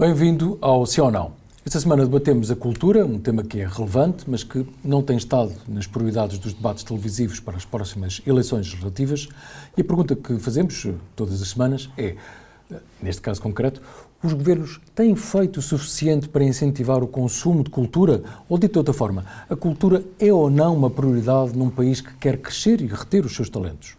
Bem-vindo 0.00 0.56
ao 0.60 0.86
Sim 0.86 1.00
ou 1.00 1.10
Não. 1.10 1.32
Esta 1.66 1.80
semana 1.80 2.04
debatemos 2.04 2.52
a 2.52 2.54
cultura, 2.54 3.04
um 3.04 3.18
tema 3.18 3.42
que 3.42 3.58
é 3.58 3.66
relevante, 3.66 4.30
mas 4.30 4.44
que 4.44 4.64
não 4.84 5.02
tem 5.02 5.16
estado 5.16 5.52
nas 5.66 5.88
prioridades 5.88 6.38
dos 6.38 6.54
debates 6.54 6.84
televisivos 6.84 7.40
para 7.40 7.56
as 7.56 7.64
próximas 7.64 8.22
eleições 8.24 8.68
legislativas. 8.68 9.28
E 9.76 9.80
a 9.80 9.84
pergunta 9.84 10.14
que 10.14 10.38
fazemos 10.38 10.86
todas 11.16 11.42
as 11.42 11.48
semanas 11.48 11.90
é, 11.98 12.14
neste 13.02 13.20
caso 13.20 13.42
concreto, 13.42 13.82
os 14.22 14.32
governos 14.32 14.80
têm 14.94 15.16
feito 15.16 15.56
o 15.56 15.62
suficiente 15.62 16.28
para 16.28 16.44
incentivar 16.44 17.02
o 17.02 17.08
consumo 17.08 17.64
de 17.64 17.70
cultura? 17.70 18.22
Ou, 18.48 18.56
dito 18.56 18.74
de 18.74 18.78
outra 18.78 18.94
forma, 18.94 19.26
a 19.50 19.56
cultura 19.56 20.04
é 20.20 20.32
ou 20.32 20.48
não 20.48 20.76
uma 20.76 20.90
prioridade 20.90 21.58
num 21.58 21.70
país 21.70 22.00
que 22.00 22.14
quer 22.18 22.38
crescer 22.38 22.80
e 22.80 22.86
reter 22.86 23.26
os 23.26 23.34
seus 23.34 23.50
talentos? 23.50 23.96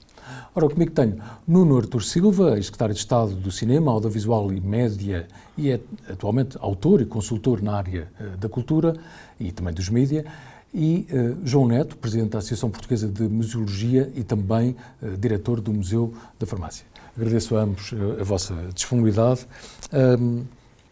Ora, 0.56 0.68
comigo 0.68 0.92
tenho 0.92 1.18
Nuno 1.48 1.78
Artur 1.78 2.04
Silva, 2.04 2.56
ex-secretário 2.56 2.94
de 2.94 3.00
Estado 3.00 3.36
do 3.36 3.52
Cinema, 3.52 3.92
Audiovisual 3.92 4.52
e 4.52 4.60
Média 4.60 5.28
e 5.58 5.72
é 5.72 5.80
atualmente 6.10 6.58
autor 6.60 7.02
e 7.02 7.06
consultor 7.06 7.62
na 7.62 7.76
área 7.76 8.08
uh, 8.20 8.38
da 8.38 8.50
cultura 8.50 8.96
e 9.40 9.52
também 9.52 9.74
dos 9.74 9.90
mídia, 9.90 10.26
e 10.74 11.08
uh, 11.12 11.38
João 11.46 11.68
Neto, 11.68 11.98
presidente 11.98 12.32
da 12.32 12.40
Associação 12.40 12.70
Portuguesa 12.70 13.08
de 13.08 13.24
Museologia 13.24 14.12
e 14.16 14.24
também 14.24 14.76
uh, 15.02 15.18
diretor 15.18 15.62
do 15.62 15.74
Museu 15.74 16.14
da 16.40 16.46
Farmácia. 16.46 16.86
Agradeço 17.18 17.56
a 17.58 17.62
ambos 17.62 17.94
a 18.20 18.24
vossa 18.24 18.54
disponibilidade. 18.74 19.46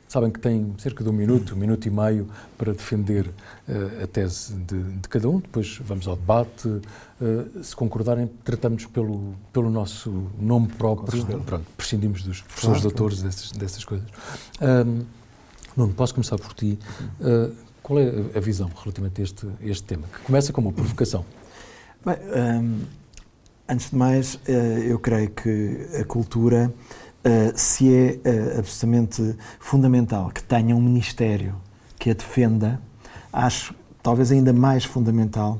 Sabem 0.08 0.32
que 0.32 0.40
têm 0.40 0.74
cerca 0.78 1.04
de 1.04 1.10
um 1.10 1.14
minuto, 1.14 1.54
um 1.54 1.58
minuto 1.58 1.86
e 1.86 1.92
meio 1.92 2.30
para 2.58 2.72
defender 2.72 3.28
uh, 3.28 4.04
a 4.04 4.08
tese 4.08 4.54
de, 4.54 4.82
de, 4.82 5.10
cada 5.10 5.28
um. 5.28 5.40
Depois 5.40 5.80
vamos 5.84 6.08
ao 6.08 6.16
debate. 6.16 6.68
Uh, 6.68 7.62
se 7.62 7.76
concordarem, 7.76 8.28
tratamos 8.46 8.86
pelo, 8.86 9.36
pelo 9.52 9.70
nosso 9.70 10.30
nome 10.40 10.70
próprio. 10.70 11.26
Pronto, 11.26 11.66
prescindimos 11.76 12.24
dos 12.24 12.42
professores 12.42 12.82
claro, 12.82 12.96
doutores 12.96 13.22
dessas, 13.22 13.52
dessas 13.52 13.84
coisas. 13.84 14.08
Um, 14.62 15.02
Nuno, 15.76 15.94
posso 15.94 16.14
começar 16.14 16.38
por 16.38 16.54
ti. 16.54 16.80
Uh, 17.20 17.54
qual 17.84 18.00
é 18.00 18.10
a 18.34 18.40
visão 18.40 18.72
relativamente 18.82 19.20
a 19.20 19.24
este, 19.26 19.48
este 19.60 19.84
tema? 19.84 20.08
Que 20.08 20.22
começa 20.22 20.54
com 20.54 20.62
uma 20.62 20.72
provocação. 20.72 21.26
Bem, 22.06 22.16
um, 22.62 22.80
antes 23.68 23.90
de 23.90 23.96
mais, 23.98 24.40
eu 24.86 24.98
creio 25.00 25.30
que 25.32 25.86
a 26.00 26.06
cultura 26.06 26.74
uh, 27.26 27.52
se 27.56 27.94
é 27.94 28.12
uh, 28.12 28.60
absolutamente 28.60 29.36
fundamental 29.60 30.30
que 30.30 30.44
tenha 30.44 30.76
um 30.76 30.82
Ministério 30.82 31.56
que 32.00 32.10
a 32.10 32.14
defenda, 32.14 32.80
acho 33.32 33.74
talvez 34.02 34.32
ainda 34.32 34.54
mais 34.54 34.86
fundamental 34.86 35.60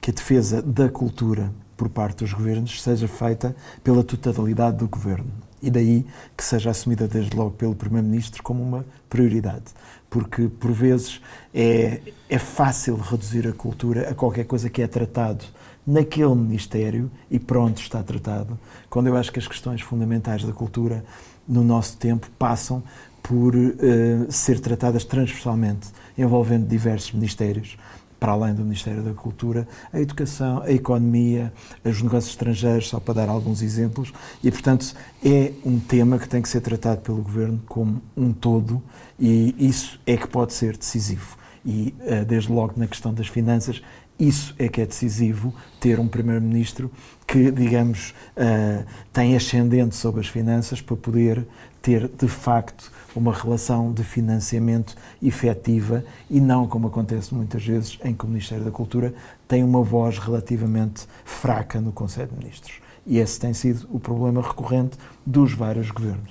que 0.00 0.10
a 0.10 0.14
defesa 0.14 0.62
da 0.62 0.88
cultura 0.88 1.50
por 1.76 1.88
parte 1.88 2.24
dos 2.24 2.32
governos 2.32 2.82
seja 2.82 3.08
feita 3.08 3.54
pela 3.82 4.02
totalidade 4.02 4.78
do 4.78 4.88
governo. 4.88 5.47
E 5.62 5.70
daí 5.70 6.06
que 6.36 6.44
seja 6.44 6.70
assumida 6.70 7.08
desde 7.08 7.36
logo 7.36 7.50
pelo 7.50 7.74
Primeiro-Ministro 7.74 8.42
como 8.42 8.62
uma 8.62 8.84
prioridade. 9.10 9.64
Porque, 10.08 10.48
por 10.48 10.72
vezes, 10.72 11.20
é, 11.52 12.00
é 12.28 12.38
fácil 12.38 12.96
reduzir 12.96 13.46
a 13.46 13.52
cultura 13.52 14.08
a 14.08 14.14
qualquer 14.14 14.44
coisa 14.44 14.70
que 14.70 14.80
é 14.80 14.86
tratado 14.86 15.44
naquele 15.88 16.34
Ministério 16.34 17.10
e 17.30 17.38
pronto, 17.38 17.80
está 17.80 18.02
tratado, 18.02 18.58
quando 18.90 19.06
eu 19.06 19.16
acho 19.16 19.32
que 19.32 19.38
as 19.38 19.48
questões 19.48 19.80
fundamentais 19.80 20.44
da 20.44 20.52
cultura 20.52 21.02
no 21.48 21.64
nosso 21.64 21.96
tempo 21.96 22.28
passam 22.38 22.82
por 23.22 23.54
uh, 23.54 24.30
ser 24.30 24.60
tratadas 24.60 25.04
transversalmente, 25.04 25.88
envolvendo 26.16 26.66
diversos 26.66 27.12
ministérios, 27.12 27.78
para 28.18 28.32
além 28.32 28.54
do 28.54 28.62
Ministério 28.62 29.02
da 29.02 29.12
Cultura, 29.12 29.66
a 29.92 30.00
educação, 30.00 30.62
a 30.62 30.70
economia, 30.70 31.52
os 31.84 32.02
negócios 32.02 32.32
estrangeiros, 32.32 32.88
só 32.88 32.98
para 32.98 33.14
dar 33.14 33.28
alguns 33.28 33.62
exemplos, 33.62 34.12
e 34.42 34.50
portanto 34.50 34.94
é 35.24 35.52
um 35.64 35.78
tema 35.78 36.18
que 36.18 36.28
tem 36.28 36.42
que 36.42 36.48
ser 36.48 36.60
tratado 36.60 37.00
pelo 37.00 37.22
Governo 37.22 37.60
como 37.66 38.02
um 38.16 38.32
todo, 38.32 38.82
e 39.18 39.54
isso 39.58 40.00
é 40.06 40.16
que 40.16 40.26
pode 40.26 40.52
ser 40.52 40.76
decisivo. 40.76 41.36
E 41.64 41.94
uh, 42.00 42.24
desde 42.24 42.50
logo 42.50 42.74
na 42.76 42.86
questão 42.86 43.12
das 43.12 43.26
finanças, 43.26 43.82
isso 44.18 44.54
é 44.58 44.68
que 44.68 44.80
é 44.80 44.86
decisivo, 44.86 45.54
ter 45.78 46.00
um 46.00 46.08
Primeiro-Ministro 46.08 46.90
que, 47.26 47.52
digamos, 47.52 48.14
uh, 48.36 48.84
tem 49.12 49.36
ascendente 49.36 49.94
sobre 49.94 50.20
as 50.20 50.26
finanças 50.26 50.80
para 50.80 50.96
poder 50.96 51.46
ter, 51.88 52.06
de 52.06 52.28
facto, 52.28 52.92
uma 53.16 53.32
relação 53.32 53.90
de 53.90 54.04
financiamento 54.04 54.94
efetiva 55.22 56.04
e 56.28 56.38
não, 56.38 56.66
como 56.66 56.88
acontece 56.88 57.34
muitas 57.34 57.64
vezes, 57.64 57.98
em 58.04 58.12
que 58.12 58.26
o 58.26 58.28
Ministério 58.28 58.62
da 58.62 58.70
Cultura 58.70 59.14
tem 59.48 59.64
uma 59.64 59.82
voz 59.82 60.18
relativamente 60.18 61.06
fraca 61.24 61.80
no 61.80 61.90
Conselho 61.90 62.28
de 62.28 62.36
Ministros. 62.36 62.74
E 63.06 63.16
esse 63.16 63.40
tem 63.40 63.54
sido 63.54 63.88
o 63.90 63.98
problema 63.98 64.42
recorrente 64.42 64.98
dos 65.24 65.54
vários 65.54 65.90
governos. 65.90 66.30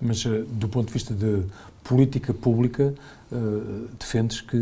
Mas, 0.00 0.24
uh, 0.24 0.44
do 0.44 0.68
ponto 0.68 0.86
de 0.86 0.92
vista 0.92 1.12
de 1.12 1.42
política 1.82 2.32
pública, 2.32 2.94
uh, 3.32 3.88
defendes 3.98 4.40
que 4.40 4.56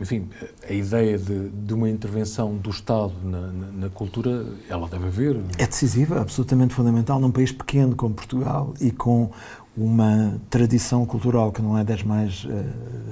enfim, 0.00 0.28
a 0.68 0.72
ideia 0.72 1.18
de, 1.18 1.48
de 1.48 1.74
uma 1.74 1.88
intervenção 1.88 2.56
do 2.56 2.70
Estado 2.70 3.12
na, 3.24 3.40
na, 3.40 3.66
na, 3.72 3.88
cultura, 3.88 4.46
ela 4.68 4.88
deve 4.88 5.06
haver. 5.06 5.36
É 5.58 5.66
decisiva, 5.66 6.20
absolutamente 6.20 6.74
fundamental 6.74 7.18
num 7.18 7.30
país 7.30 7.50
pequeno 7.50 7.96
como 7.96 8.14
Portugal 8.14 8.74
e 8.80 8.90
com 8.90 9.30
uma 9.78 10.40
tradição 10.50 11.06
cultural 11.06 11.52
que 11.52 11.62
não 11.62 11.78
é 11.78 11.84
das 11.84 12.02
mais 12.02 12.44
uh, 12.44 12.48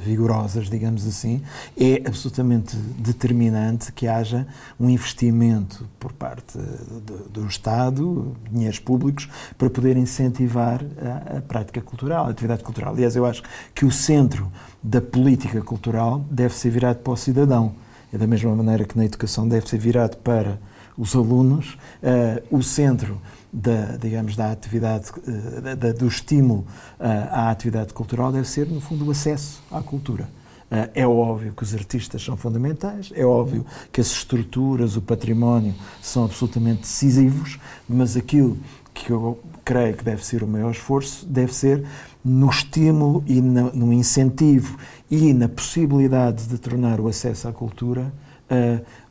vigorosas, 0.04 0.68
digamos 0.68 1.06
assim, 1.06 1.40
é 1.78 2.02
absolutamente 2.06 2.76
determinante 2.76 3.92
que 3.92 4.08
haja 4.08 4.46
um 4.78 4.90
investimento 4.90 5.88
por 6.00 6.12
parte 6.12 6.58
do, 6.58 7.28
do 7.28 7.46
Estado, 7.46 8.34
dinheiros 8.50 8.78
públicos, 8.78 9.28
para 9.56 9.70
poder 9.70 9.96
incentivar 9.96 10.84
a, 11.00 11.38
a, 11.38 11.40
prática 11.40 11.80
cultural, 11.80 12.26
a 12.26 12.30
atividade 12.30 12.64
cultural. 12.64 12.92
Aliás, 12.94 13.14
eu 13.14 13.24
acho 13.24 13.42
que 13.74 13.84
o 13.84 13.90
centro 13.90 14.50
da 14.82 15.00
política 15.00 15.62
cultural 15.62 16.24
deve 16.30 16.54
ser 16.54 16.70
virado 16.70 16.98
para 16.98 17.12
o 17.12 17.16
cidadão. 17.16 17.74
É 18.12 18.18
da 18.18 18.26
mesma 18.26 18.54
maneira 18.54 18.84
que 18.84 18.96
na 18.96 19.04
educação 19.04 19.48
deve 19.48 19.68
ser 19.68 19.78
virado 19.78 20.16
para 20.16 20.58
os 20.96 21.14
alunos, 21.14 21.76
uh, 22.02 22.56
o 22.56 22.62
centro 22.62 23.20
da, 23.52 23.96
digamos, 23.96 24.36
da 24.36 24.50
atividade, 24.50 25.10
eh, 25.26 25.74
da, 25.76 25.92
do 25.92 26.06
estímulo 26.06 26.66
eh, 26.98 27.28
à 27.30 27.50
atividade 27.50 27.92
cultural 27.92 28.32
deve 28.32 28.48
ser, 28.48 28.66
no 28.66 28.80
fundo, 28.80 29.06
o 29.06 29.10
acesso 29.10 29.62
à 29.70 29.80
cultura. 29.80 30.28
Eh, 30.70 30.90
é 30.94 31.06
óbvio 31.06 31.52
que 31.52 31.62
os 31.62 31.74
artistas 31.74 32.22
são 32.22 32.36
fundamentais, 32.36 33.12
é 33.14 33.24
óbvio 33.24 33.64
que 33.92 34.00
as 34.00 34.08
estruturas, 34.08 34.96
o 34.96 35.02
património 35.02 35.74
são 36.02 36.24
absolutamente 36.24 36.80
decisivos, 36.80 37.58
mas 37.88 38.16
aquilo 38.16 38.58
que 38.92 39.10
eu 39.10 39.38
creio 39.64 39.96
que 39.96 40.04
deve 40.04 40.24
ser 40.24 40.42
o 40.42 40.46
maior 40.46 40.70
esforço 40.70 41.26
deve 41.26 41.54
ser 41.54 41.84
no 42.24 42.48
estímulo 42.50 43.22
e 43.26 43.40
no 43.40 43.92
incentivo 43.92 44.76
e 45.10 45.32
na 45.32 45.48
possibilidade 45.48 46.46
de 46.46 46.58
tornar 46.58 47.00
o 47.00 47.06
acesso 47.06 47.46
à 47.46 47.52
cultura 47.52 48.12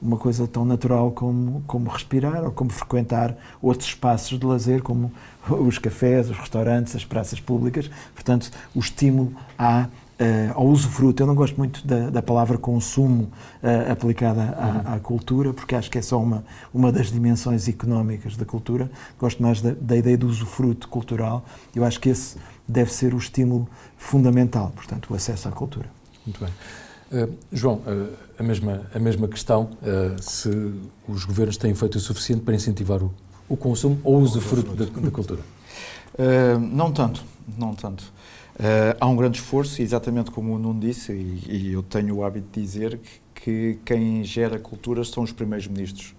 uma 0.02 0.18
coisa 0.18 0.48
tão 0.48 0.64
natural 0.64 1.12
como, 1.12 1.64
como 1.68 1.90
respirar 1.90 2.44
ou 2.44 2.52
como 2.52 2.72
frequentar 2.72 3.36
outros 3.62 3.90
espaços 3.90 4.40
de 4.40 4.46
lazer, 4.46 4.82
como 4.82 5.12
os 5.50 5.78
cafés, 5.78 6.30
os 6.30 6.38
restaurantes, 6.38 6.96
as 6.96 7.06
praças 7.06 7.40
públicas. 7.40 7.90
Portanto, 8.14 8.50
o 8.74 8.80
estímulo 8.80 9.34
à 9.58 9.88
Uh, 10.16 10.48
ao 10.56 10.66
usufruto. 10.68 11.22
Eu 11.22 11.28
não 11.28 11.36
gosto 11.36 11.58
muito 11.58 11.86
da, 11.86 12.10
da 12.10 12.22
palavra 12.22 12.58
consumo 12.58 13.24
uh, 13.62 13.92
aplicada 13.92 14.56
à, 14.58 14.66
uhum. 14.66 14.96
à, 14.96 15.00
cultura, 15.02 15.54
porque 15.54 15.76
acho 15.76 15.92
que 15.92 15.98
é 15.98 16.02
só 16.02 16.18
uma, 16.18 16.46
uma 16.74 16.90
das 16.90 17.12
dimensões 17.12 17.68
económicas 17.68 18.38
da 18.38 18.46
cultura. 18.46 18.90
Gosto 19.20 19.44
mais 19.44 19.60
da, 19.60 19.72
da, 19.72 19.98
ideia 19.98 20.18
do 20.18 20.26
usufruto 20.26 20.88
cultural. 20.88 21.44
Eu 21.76 21.84
acho 21.84 22.00
que 22.00 22.08
esse 22.08 22.38
deve 22.66 22.94
ser 22.94 23.14
o 23.14 23.18
estímulo 23.18 23.68
fundamental, 23.98 24.72
portanto, 24.74 25.12
o 25.12 25.16
acesso 25.16 25.50
à 25.50 25.52
cultura. 25.52 25.90
Muito 26.26 26.40
bem. 26.40 26.54
Uh, 27.16 27.34
João, 27.50 27.76
uh, 27.76 28.14
a, 28.38 28.44
mesma, 28.44 28.82
a 28.94 29.00
mesma 29.00 29.26
questão, 29.30 29.70
uh, 29.82 30.22
se 30.22 30.50
os 31.08 31.24
governos 31.24 31.56
têm 31.56 31.74
feito 31.74 31.96
o 31.96 32.00
suficiente 32.02 32.42
para 32.42 32.54
incentivar 32.54 33.02
o, 33.02 33.14
o 33.48 33.56
consumo 33.56 33.98
ou 34.04 34.18
o 34.18 34.20
usufruto 34.20 34.76
da, 34.76 34.84
da 34.84 35.12
cultura? 35.12 35.42
não 36.72 36.94
tanto, 36.94 37.24
não 37.58 37.76
tanto. 37.76 38.14
há 39.00 39.06
um 39.06 39.18
grande 39.18 39.40
esforço, 39.40 39.82
exatamente 39.82 40.32
como 40.32 40.56
o 40.56 40.60
Nuno 40.60 40.80
disse, 40.80 41.12
e, 41.12 41.44
e 41.50 41.74
eu 41.74 41.84
tenho 41.84 42.16
o 42.16 42.24
hábito 42.24 42.48
de 42.54 42.62
dizer 42.62 43.00
que, 43.00 43.20
que 43.34 43.80
quem 43.84 44.24
gera 44.24 44.58
cultura 44.58 45.04
são 45.04 45.24
os 45.24 45.34
primeiros 45.34 45.68
ministros 45.68 46.16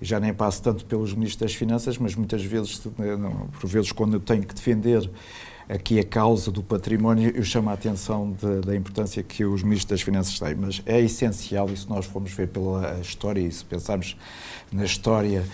já 0.00 0.20
nem 0.20 0.32
passo 0.32 0.62
tanto 0.62 0.84
pelos 0.84 1.12
ministros 1.12 1.40
das 1.40 1.54
Finanças, 1.54 1.98
mas 1.98 2.14
muitas 2.14 2.44
vezes, 2.44 2.76
por 2.78 3.68
vezes, 3.68 3.90
quando 3.90 4.14
eu 4.14 4.20
tenho 4.20 4.44
que 4.44 4.54
defender 4.54 5.10
aqui 5.68 6.00
a 6.00 6.04
causa 6.04 6.50
do 6.50 6.62
património, 6.62 7.30
eu 7.34 7.44
chamo 7.44 7.68
a 7.68 7.74
atenção 7.74 8.32
de, 8.32 8.60
da 8.66 8.74
importância 8.74 9.22
que 9.22 9.44
os 9.44 9.62
ministros 9.62 9.90
das 9.90 10.00
Finanças 10.00 10.38
têm, 10.38 10.54
mas 10.54 10.82
é 10.86 11.00
essencial, 11.00 11.68
e 11.68 11.76
se 11.76 11.88
nós 11.88 12.06
formos 12.06 12.32
ver 12.32 12.48
pela 12.48 12.98
história, 13.00 13.40
e 13.40 13.52
se 13.52 13.64
pensarmos 13.64 14.16
na 14.72 14.84
história 14.84 15.44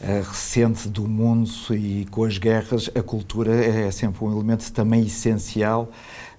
uh, 0.00 0.22
recente 0.26 0.88
do 0.88 1.06
mundo 1.06 1.50
e 1.70 2.06
com 2.10 2.24
as 2.24 2.38
guerras, 2.38 2.90
a 2.94 3.02
cultura 3.02 3.54
é 3.54 3.90
sempre 3.90 4.24
um 4.24 4.32
elemento 4.32 4.72
também 4.72 5.04
essencial 5.04 5.90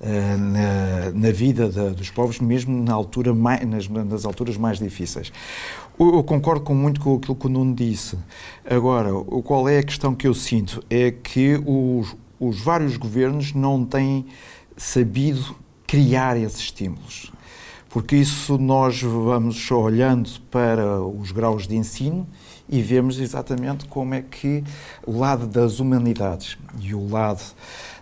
uh, 0.02 0.38
na, 0.38 1.12
na, 1.14 1.32
vida 1.32 1.70
dos 1.92 2.10
povos, 2.10 2.40
mesmo 2.40 2.84
na 2.84 2.94
altura 2.94 3.32
mais, 3.32 3.64
nas, 3.64 3.88
nas 3.88 4.26
alturas 4.26 4.58
mais 4.58 4.80
difíceis. 4.80 5.32
Eu 6.00 6.24
concordo 6.24 6.62
com 6.62 6.74
muito 6.74 7.00
com 7.02 7.18
aquilo 7.18 7.36
que 7.36 7.46
o 7.46 7.50
Nuno 7.50 7.76
disse. 7.76 8.18
Agora, 8.68 9.10
qual 9.44 9.68
é 9.68 9.80
a 9.80 9.84
questão 9.84 10.16
que 10.16 10.26
eu 10.26 10.34
sinto? 10.34 10.82
É 10.90 11.12
que 11.12 11.62
os, 11.66 12.16
os 12.40 12.62
vários 12.62 12.98
governos 12.98 13.54
não 13.54 13.84
têm 13.84 14.26
sabido 14.78 15.56
criar 15.86 16.38
esses 16.38 16.60
estímulos. 16.60 17.32
Porque 17.90 18.16
isso 18.16 18.58
nós 18.58 19.02
vamos 19.02 19.70
olhando 19.72 20.30
para 20.52 21.02
os 21.02 21.32
graus 21.32 21.68
de 21.68 21.76
ensino 21.76 22.28
e 22.70 22.84
vemos 22.84 23.20
exatamente 23.20 23.86
como 23.86 24.14
é 24.14 24.22
que 24.22 24.64
o 25.06 25.18
lado 25.18 25.48
das 25.48 25.80
humanidades 25.80 26.56
e 26.80 26.94
o 26.94 27.10
lado 27.10 27.42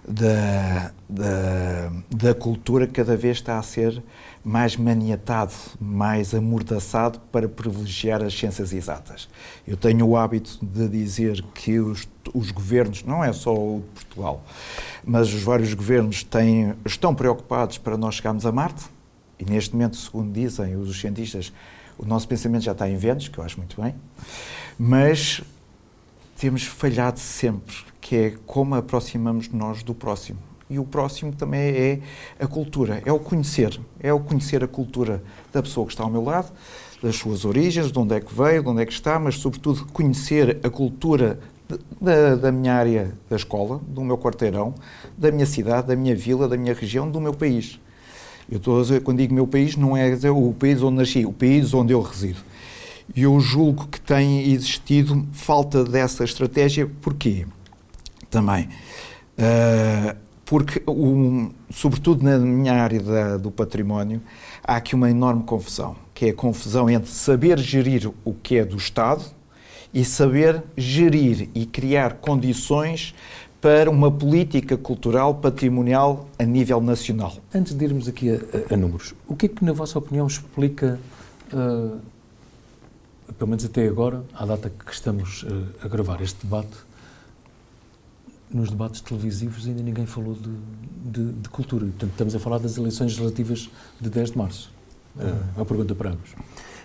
da, 0.05 0.91
da, 1.07 1.91
da 2.09 2.33
cultura 2.33 2.85
cada 2.85 3.15
vez 3.15 3.37
está 3.37 3.57
a 3.57 3.63
ser 3.63 4.03
mais 4.43 4.75
maniatado, 4.75 5.53
mais 5.79 6.33
amordaçado 6.33 7.19
para 7.31 7.47
privilegiar 7.47 8.23
as 8.23 8.37
ciências 8.37 8.73
exatas. 8.73 9.27
Eu 9.65 9.75
tenho 9.75 10.05
o 10.05 10.17
hábito 10.17 10.57
de 10.61 10.87
dizer 10.87 11.43
que 11.53 11.79
os, 11.79 12.07
os 12.33 12.51
governos, 12.51 13.03
não 13.03 13.23
é 13.23 13.31
só 13.31 13.53
o 13.53 13.81
de 13.81 14.05
Portugal, 14.05 14.43
mas 15.05 15.33
os 15.33 15.43
vários 15.43 15.73
governos 15.73 16.23
têm, 16.23 16.73
estão 16.85 17.15
preocupados 17.15 17.77
para 17.77 17.97
nós 17.97 18.15
chegarmos 18.15 18.45
a 18.45 18.51
Marte, 18.51 18.85
e 19.39 19.45
neste 19.45 19.73
momento, 19.73 19.97
segundo 19.97 20.31
dizem 20.31 20.75
os 20.75 20.99
cientistas, 20.99 21.53
o 21.97 22.05
nosso 22.05 22.27
pensamento 22.27 22.63
já 22.63 22.71
está 22.71 22.89
em 22.89 22.97
Vênus, 22.97 23.27
que 23.27 23.37
eu 23.37 23.43
acho 23.43 23.57
muito 23.57 23.81
bem, 23.81 23.95
mas 24.77 25.41
temos 26.37 26.63
falhado 26.63 27.19
sempre, 27.19 27.75
que 27.99 28.15
é 28.15 28.33
como 28.45 28.75
aproximamos 28.75 29.49
nós 29.49 29.83
do 29.83 29.93
próximo. 29.95 30.39
E 30.69 30.77
o 30.77 30.83
próximo 30.83 31.31
também 31.33 31.61
é 31.61 31.99
a 32.39 32.45
cultura, 32.45 33.01
é 33.05 33.11
o 33.11 33.19
conhecer, 33.19 33.79
é 33.99 34.11
o 34.11 34.19
conhecer 34.19 34.63
a 34.63 34.67
cultura 34.67 35.23
da 35.51 35.63
pessoa 35.63 35.87
que 35.87 35.93
está 35.93 36.03
ao 36.03 36.09
meu 36.09 36.23
lado, 36.23 36.51
das 37.01 37.15
suas 37.15 37.45
origens, 37.45 37.91
de 37.91 37.97
onde 37.97 38.15
é 38.15 38.19
que 38.19 38.33
veio, 38.33 38.61
de 38.61 38.69
onde 38.69 38.81
é 38.81 38.85
que 38.85 38.91
está, 38.91 39.17
mas 39.17 39.35
sobretudo 39.35 39.85
conhecer 39.93 40.59
a 40.63 40.69
cultura 40.69 41.39
da, 42.01 42.35
da, 42.35 42.51
minha 42.51 42.73
área 42.73 43.13
da 43.29 43.35
escola, 43.35 43.79
do 43.87 44.01
meu 44.01 44.17
quarteirão, 44.17 44.73
da 45.17 45.31
minha 45.31 45.45
cidade, 45.45 45.87
da 45.87 45.95
minha 45.95 46.15
vila, 46.15 46.47
da 46.47 46.57
minha 46.57 46.73
região, 46.73 47.09
do 47.09 47.19
meu 47.19 47.33
país. 47.33 47.79
Eu 48.49 48.57
estou 48.57 48.81
dizer, 48.81 49.01
quando 49.01 49.17
digo 49.17 49.33
meu 49.33 49.47
país, 49.47 49.75
não 49.75 49.95
é 49.95 50.09
o 50.31 50.53
país 50.53 50.81
onde 50.81 50.97
nasci, 50.97 51.25
o 51.25 51.33
país 51.33 51.73
onde 51.73 51.93
eu 51.93 52.01
resido. 52.01 52.39
E 53.15 53.23
eu 53.23 53.39
julgo 53.39 53.87
que 53.87 53.99
tem 53.99 54.51
existido 54.51 55.25
falta 55.31 55.83
dessa 55.83 56.23
estratégia. 56.23 56.89
Porquê? 57.01 57.45
Também. 58.29 58.69
Uh, 59.37 60.15
porque, 60.45 60.81
um, 60.87 61.51
sobretudo 61.69 62.23
na 62.23 62.37
minha 62.37 62.73
área 62.73 63.01
da, 63.01 63.37
do 63.37 63.51
património, 63.51 64.21
há 64.63 64.77
aqui 64.77 64.95
uma 64.95 65.09
enorme 65.09 65.43
confusão, 65.43 65.95
que 66.13 66.27
é 66.27 66.29
a 66.29 66.33
confusão 66.33 66.89
entre 66.89 67.09
saber 67.09 67.59
gerir 67.59 68.09
o 68.23 68.33
que 68.33 68.57
é 68.57 68.63
do 68.63 68.77
Estado 68.77 69.23
e 69.93 70.05
saber 70.05 70.63
gerir 70.77 71.49
e 71.53 71.65
criar 71.65 72.15
condições 72.15 73.13
para 73.61 73.89
uma 73.89 74.11
política 74.11 74.77
cultural 74.77 75.35
patrimonial 75.35 76.27
a 76.37 76.43
nível 76.43 76.79
nacional. 76.79 77.37
Antes 77.53 77.73
de 77.73 77.85
irmos 77.85 78.07
aqui 78.07 78.29
a, 78.29 78.73
a 78.73 78.77
números, 78.77 79.13
o 79.27 79.35
que 79.35 79.47
é 79.47 79.49
que, 79.49 79.65
na 79.65 79.73
vossa 79.73 79.97
opinião, 79.97 80.27
explica, 80.27 80.99
uh, 81.51 81.99
pelo 83.37 83.49
menos 83.49 83.65
até 83.65 83.87
agora, 83.87 84.23
à 84.33 84.45
data 84.45 84.69
que 84.69 84.93
estamos 84.93 85.43
uh, 85.43 85.47
a 85.83 85.87
gravar 85.87 86.21
este 86.21 86.45
debate, 86.45 86.87
nos 88.49 88.69
debates 88.69 89.01
televisivos 89.01 89.67
ainda 89.67 89.83
ninguém 89.83 90.05
falou 90.05 90.33
de, 90.33 91.11
de, 91.11 91.33
de 91.33 91.49
cultura. 91.49 91.85
Portanto, 91.85 92.11
estamos 92.11 92.35
a 92.35 92.39
falar 92.39 92.59
das 92.59 92.77
eleições 92.77 93.17
relativas 93.17 93.69
de 93.99 94.09
10 94.09 94.31
de 94.31 94.37
março. 94.37 94.71
Uh, 95.15 95.57
uma 95.57 95.65
pergunta 95.65 95.95
para 95.95 96.11
ambos. 96.11 96.29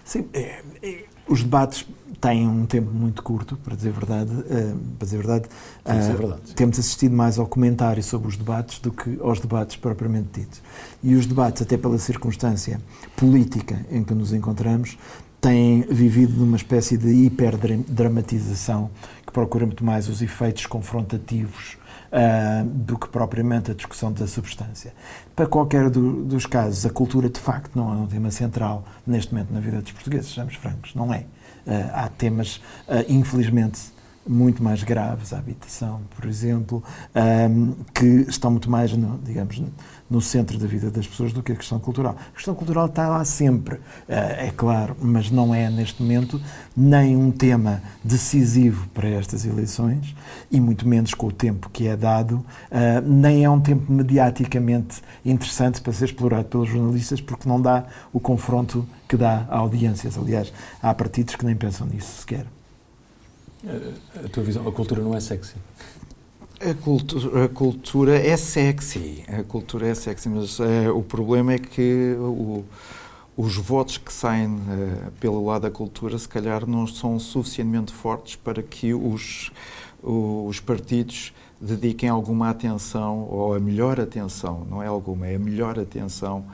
Sim, 0.05 0.27
é, 0.33 0.63
é, 0.83 1.05
os 1.29 1.43
debates 1.43 1.87
têm 2.23 2.47
um 2.49 2.65
tempo 2.65 2.91
muito 2.93 3.21
curto, 3.21 3.57
para 3.57 3.75
dizer 3.75 3.89
a 3.89 3.93
verdade. 3.93 4.31
Uh, 4.33 4.79
para 4.97 5.05
dizer 5.05 5.17
verdade, 5.19 5.49
uh, 5.85 6.17
verdade 6.17 6.41
temos 6.55 6.79
assistido 6.79 7.15
mais 7.15 7.37
ao 7.37 7.47
comentário 7.47 8.03
sobre 8.03 8.29
os 8.29 8.37
debates 8.37 8.79
do 8.79 8.93
que 8.93 9.19
aos 9.21 9.41
debates 9.41 9.77
propriamente 9.77 10.41
ditos. 10.41 10.63
E 11.03 11.17
os 11.17 11.27
debates, 11.27 11.61
até 11.61 11.77
pela 11.77 11.99
circunstância 11.99 12.81
política 13.17 13.85
em 13.91 14.05
que 14.05 14.15
nos 14.15 14.33
encontramos, 14.33 14.97
têm 15.41 15.83
vivido 15.83 16.35
numa 16.35 16.57
espécie 16.57 16.97
de 16.97 17.09
hiperdramatização 17.09 18.89
que 19.27 19.33
procura 19.33 19.67
muito 19.67 19.85
mais 19.85 20.09
os 20.09 20.23
efeitos 20.23 20.67
confrontativos 20.67 21.77
uh, 22.13 22.65
do 22.65 22.97
que 22.97 23.09
propriamente 23.09 23.73
a 23.73 23.75
discussão 23.75 24.13
da 24.13 24.29
substância. 24.29 24.95
Para 25.35 25.47
qualquer 25.47 25.91
do, 25.91 26.23
dos 26.25 26.47
casos, 26.47 26.87
a 26.87 26.91
cultura 26.91 27.29
de 27.29 27.41
facto 27.41 27.75
não 27.75 27.93
é 27.93 27.97
um 27.97 28.07
tema 28.07 28.31
central 28.31 28.85
neste 29.05 29.35
momento 29.35 29.53
na 29.53 29.59
vida 29.59 29.83
dos 29.83 29.91
portugueses, 29.91 30.29
sejamos 30.29 30.55
francos, 30.55 30.95
não 30.95 31.13
é. 31.13 31.25
Uh, 31.67 31.91
há 31.93 32.09
temas, 32.09 32.57
uh, 32.89 33.05
infelizmente, 33.09 33.81
muito 34.27 34.63
mais 34.63 34.83
graves, 34.83 35.33
a 35.33 35.39
habitação, 35.39 36.01
por 36.17 36.29
exemplo, 36.29 36.83
um, 37.51 37.75
que 37.93 38.07
estão 38.29 38.51
muito 38.51 38.71
mais, 38.71 38.91
digamos, 39.25 39.63
no 40.13 40.21
centro 40.21 40.59
da 40.59 40.67
vida 40.67 40.91
das 40.91 41.07
pessoas 41.07 41.33
do 41.33 41.43
que 41.43 41.53
a 41.53 41.57
questão 41.57 41.81
cultural. 41.81 42.15
A 42.33 42.37
questão 42.37 42.55
cultural 42.55 42.85
está 42.85 43.09
lá 43.09 43.25
sempre, 43.25 43.77
uh, 43.77 43.81
é 44.09 44.53
claro, 44.55 44.95
mas 45.01 45.31
não 45.31 45.55
é 45.55 45.71
neste 45.71 46.03
momento 46.03 46.39
nem 46.77 47.17
um 47.17 47.31
tema 47.31 47.83
decisivo 48.05 48.87
para 48.89 49.09
estas 49.09 49.47
eleições 49.47 50.15
e 50.51 50.61
muito 50.61 50.87
menos 50.87 51.15
com 51.15 51.29
o 51.29 51.33
tempo 51.33 51.71
que 51.71 51.89
é 51.89 51.97
dado, 51.97 52.35
uh, 52.35 52.45
nem 53.07 53.43
é 53.43 53.49
um 53.49 53.61
tempo 53.61 53.91
mediaticamente 53.91 55.01
interessante 55.25 55.81
para 55.81 55.95
ser 55.95 56.05
explorado 56.05 56.45
pelos 56.45 56.69
jornalistas 56.69 57.21
porque 57.23 57.49
não 57.49 57.61
dá 57.61 57.87
o 58.13 58.21
confronto 58.21 58.87
que 59.09 59.17
dá 59.17 59.47
a 59.49 59.57
audiências. 59.57 60.19
Aliás, 60.19 60.53
há 60.83 60.93
partidos 60.93 61.37
que 61.37 61.47
nem 61.47 61.57
pensam 61.57 61.87
nisso 61.87 62.21
sequer. 62.21 62.45
A 64.25 64.29
tua 64.29 64.43
visão, 64.43 64.67
a 64.69 64.73
cultura 64.73 65.01
não 65.01 65.15
é 65.15 65.21
sexy? 65.21 65.55
A 66.65 66.75
cultura, 66.75 67.45
a 67.45 67.49
cultura 67.49 68.17
é 68.17 68.37
sexy, 68.37 69.25
a 69.27 69.43
cultura 69.43 69.89
é 69.89 69.95
sexy, 69.97 70.29
mas 70.29 70.61
uh, 70.61 70.97
o 70.97 71.03
problema 71.03 71.55
é 71.55 71.59
que 71.59 72.15
o, 72.21 72.65
os 73.37 73.57
votos 73.57 73.99
que 73.99 74.13
saem 74.13 74.47
uh, 74.47 75.11
pelo 75.19 75.45
lado 75.45 75.63
da 75.63 75.73
cultura, 75.73 76.17
se 76.17 76.29
calhar, 76.29 76.65
não 76.65 76.87
são 76.87 77.19
suficientemente 77.19 77.93
fortes 77.93 78.37
para 78.37 78.63
que 78.63 78.95
os, 78.95 79.51
os 80.01 80.61
partidos 80.61 81.33
dediquem 81.61 82.09
alguma 82.09 82.51
atenção, 82.51 83.27
ou 83.29 83.55
a 83.55 83.59
melhor 83.59 83.99
atenção, 83.99 84.65
não 84.71 84.81
é 84.81 84.87
alguma, 84.87 85.27
é 85.27 85.35
a 85.35 85.41
melhor 85.41 85.81
atenção 85.81 86.45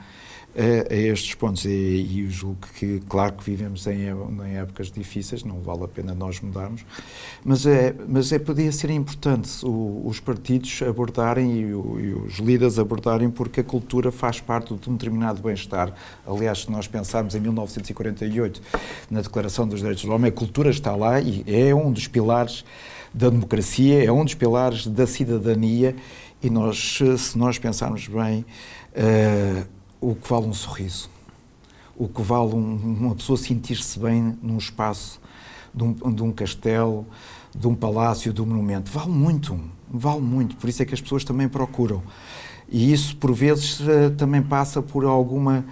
a, 0.55 0.93
a 0.93 0.95
estes 0.95 1.33
pontos. 1.35 1.65
E, 1.65 1.69
e 1.69 2.21
eu 2.25 2.29
julgo 2.29 2.59
que, 2.75 3.01
claro 3.07 3.33
que 3.33 3.43
vivemos 3.43 3.85
em, 3.87 4.07
em, 4.07 4.57
épocas 4.57 4.91
difíceis, 4.91 5.43
não 5.43 5.61
vale 5.61 5.83
a 5.83 5.87
pena 5.87 6.13
nós 6.13 6.39
mudarmos, 6.39 6.85
mas 7.43 7.65
é, 7.65 7.95
mas 8.07 8.31
é 8.31 8.39
podia 8.39 8.71
ser 8.71 8.89
importante 8.89 9.65
o, 9.65 10.03
os 10.05 10.19
partidos 10.19 10.81
abordarem 10.81 11.61
e, 11.61 11.73
o, 11.73 11.99
e, 11.99 12.13
os 12.13 12.37
líderes 12.37 12.79
abordarem, 12.79 13.29
porque 13.29 13.61
a 13.61 13.63
cultura 13.63 14.11
faz 14.11 14.39
parte 14.39 14.73
de 14.73 14.89
um 14.89 14.93
determinado 14.93 15.41
bem-estar. 15.41 15.93
Aliás, 16.25 16.61
se 16.61 16.71
nós 16.71 16.87
pensarmos 16.87 17.35
em 17.35 17.39
1948, 17.39 18.61
na 19.09 19.21
Declaração 19.21 19.67
dos 19.67 19.79
Direitos 19.79 20.03
do 20.03 20.11
Homem, 20.11 20.29
a 20.29 20.31
cultura 20.31 20.69
está 20.69 20.95
lá 20.95 21.19
e 21.19 21.43
é 21.47 21.73
um 21.73 21.91
dos 21.91 22.07
pilares 22.07 22.63
da 23.13 23.29
democracia, 23.29 24.03
é 24.03 24.11
um 24.11 24.23
dos 24.23 24.35
pilares 24.35 24.87
da 24.87 25.07
cidadania. 25.07 25.95
E 26.41 26.49
nós, 26.49 26.99
se 27.17 27.37
nós 27.37 27.57
pensarmos 27.59 28.07
bem, 28.07 28.45
uh, 28.95 29.78
o 30.01 30.15
que 30.15 30.29
vale 30.29 30.47
um 30.47 30.53
sorriso, 30.53 31.09
o 31.95 32.07
que 32.07 32.21
vale 32.21 32.53
um, 32.53 32.75
uma 32.75 33.15
pessoa 33.15 33.37
sentir-se 33.37 33.99
bem 33.99 34.37
num 34.41 34.57
espaço 34.57 35.19
de 35.73 35.83
um, 35.83 35.93
de 35.93 36.23
um, 36.23 36.31
castelo, 36.31 37.05
de 37.55 37.67
um 37.67 37.75
palácio, 37.75 38.31
de 38.31 38.41
um 38.41 38.45
monumento. 38.45 38.91
Vale 38.91 39.11
muito, 39.11 39.59
vale 39.89 40.21
muito. 40.21 40.55
Por 40.55 40.69
isso 40.69 40.81
é 40.81 40.85
que 40.85 40.93
as 40.93 41.01
pessoas 41.01 41.23
também 41.23 41.47
procuram. 41.47 42.01
E 42.69 42.93
isso, 42.93 43.15
por 43.17 43.33
vezes, 43.33 43.81
eh, 43.81 44.09
também 44.11 44.41
passa 44.41 44.81
por 44.81 45.03
alguma 45.03 45.65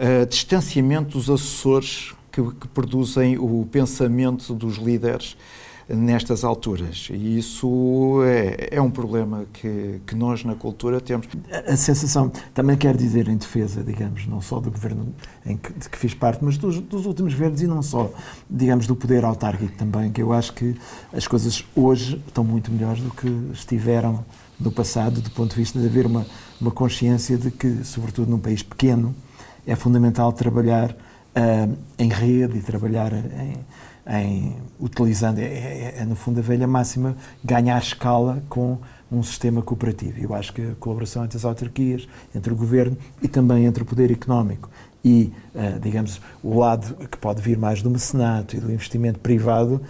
uh, 0.00 0.26
distanciamento 0.26 1.16
dos 1.16 1.30
assessores 1.30 2.12
que, 2.32 2.42
que 2.42 2.68
produzem 2.68 3.38
o 3.38 3.66
pensamento 3.70 4.52
dos 4.52 4.76
líderes 4.76 5.36
nestas 5.94 6.44
alturas. 6.44 7.08
E 7.10 7.38
isso 7.38 8.20
é, 8.24 8.76
é 8.76 8.80
um 8.80 8.90
problema 8.90 9.44
que, 9.52 10.00
que, 10.06 10.14
nós 10.14 10.44
na 10.44 10.54
cultura 10.54 11.00
temos. 11.00 11.26
A, 11.66 11.76
sensação, 11.76 12.30
também 12.54 12.76
quer 12.76 12.96
dizer 12.96 13.28
em 13.28 13.36
defesa, 13.36 13.82
digamos, 13.82 14.26
não 14.26 14.40
só 14.40 14.60
do 14.60 14.70
governo 14.70 15.12
em 15.44 15.56
que, 15.56 15.72
de 15.72 15.88
que 15.88 15.98
fiz 15.98 16.14
parte, 16.14 16.44
mas 16.44 16.56
dos, 16.56 16.78
dos 16.80 17.06
últimos 17.06 17.34
governos 17.34 17.60
e 17.62 17.66
não 17.66 17.82
só, 17.82 18.10
digamos, 18.48 18.86
do 18.86 18.94
poder 18.94 19.24
autárquico 19.24 19.76
também, 19.76 20.12
que 20.12 20.22
eu 20.22 20.32
acho 20.32 20.52
que 20.52 20.76
as 21.12 21.26
coisas 21.26 21.64
hoje 21.74 22.22
estão 22.26 22.44
muito 22.44 22.70
melhores 22.70 23.02
do 23.02 23.10
que 23.10 23.28
estiveram 23.52 24.24
no 24.58 24.70
passado, 24.70 25.20
do 25.20 25.30
ponto 25.30 25.50
de 25.50 25.56
vista 25.56 25.78
de 25.80 25.86
haver 25.86 26.06
uma, 26.06 26.26
uma 26.60 26.70
consciência 26.70 27.36
de 27.36 27.50
que, 27.50 27.82
sobretudo 27.84 28.30
num 28.30 28.38
país 28.38 28.62
pequeno, 28.62 29.14
é 29.66 29.74
fundamental 29.74 30.32
trabalhar 30.32 30.90
uh, 30.90 31.76
em 31.98 32.08
rede 32.08 32.58
e 32.58 32.62
trabalhar 32.62 33.12
em 33.12 33.56
em, 34.06 34.56
utilizando, 34.78 35.38
é, 35.38 35.44
é, 35.44 35.94
é, 35.98 36.04
no 36.04 36.14
fundo 36.14 36.40
a 36.40 36.42
velha 36.42 36.66
máxima, 36.66 37.16
ganhar 37.44 37.78
escala 37.78 38.42
com 38.48 38.78
um 39.10 39.22
sistema 39.22 39.60
cooperativo. 39.62 40.20
Eu 40.20 40.34
acho 40.34 40.52
que 40.52 40.62
a 40.62 40.74
colaboração 40.78 41.24
entre 41.24 41.36
as 41.36 41.44
autarquias, 41.44 42.08
entre 42.34 42.52
o 42.52 42.56
governo 42.56 42.96
e 43.22 43.28
também 43.28 43.64
entre 43.64 43.82
o 43.82 43.86
poder 43.86 44.10
económico 44.10 44.70
e, 45.04 45.32
uh, 45.54 45.80
digamos, 45.80 46.20
o 46.42 46.58
lado 46.58 46.94
que 47.06 47.16
pode 47.16 47.40
vir 47.40 47.58
mais 47.58 47.82
do 47.82 47.90
mecenato 47.90 48.56
e 48.56 48.60
do 48.60 48.70
investimento 48.70 49.18
privado 49.18 49.80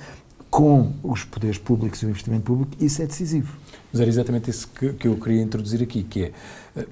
com 0.50 0.92
os 1.02 1.24
poderes 1.24 1.58
públicos 1.58 2.02
e 2.02 2.06
o 2.06 2.10
investimento 2.10 2.42
público, 2.42 2.72
isso 2.80 3.00
é 3.00 3.06
decisivo. 3.06 3.56
Mas 3.92 4.00
era 4.00 4.10
exatamente 4.10 4.50
isso 4.50 4.68
que, 4.68 4.92
que 4.94 5.06
eu 5.06 5.16
queria 5.16 5.42
introduzir 5.42 5.82
aqui, 5.82 6.02
que 6.02 6.24
é, 6.24 6.32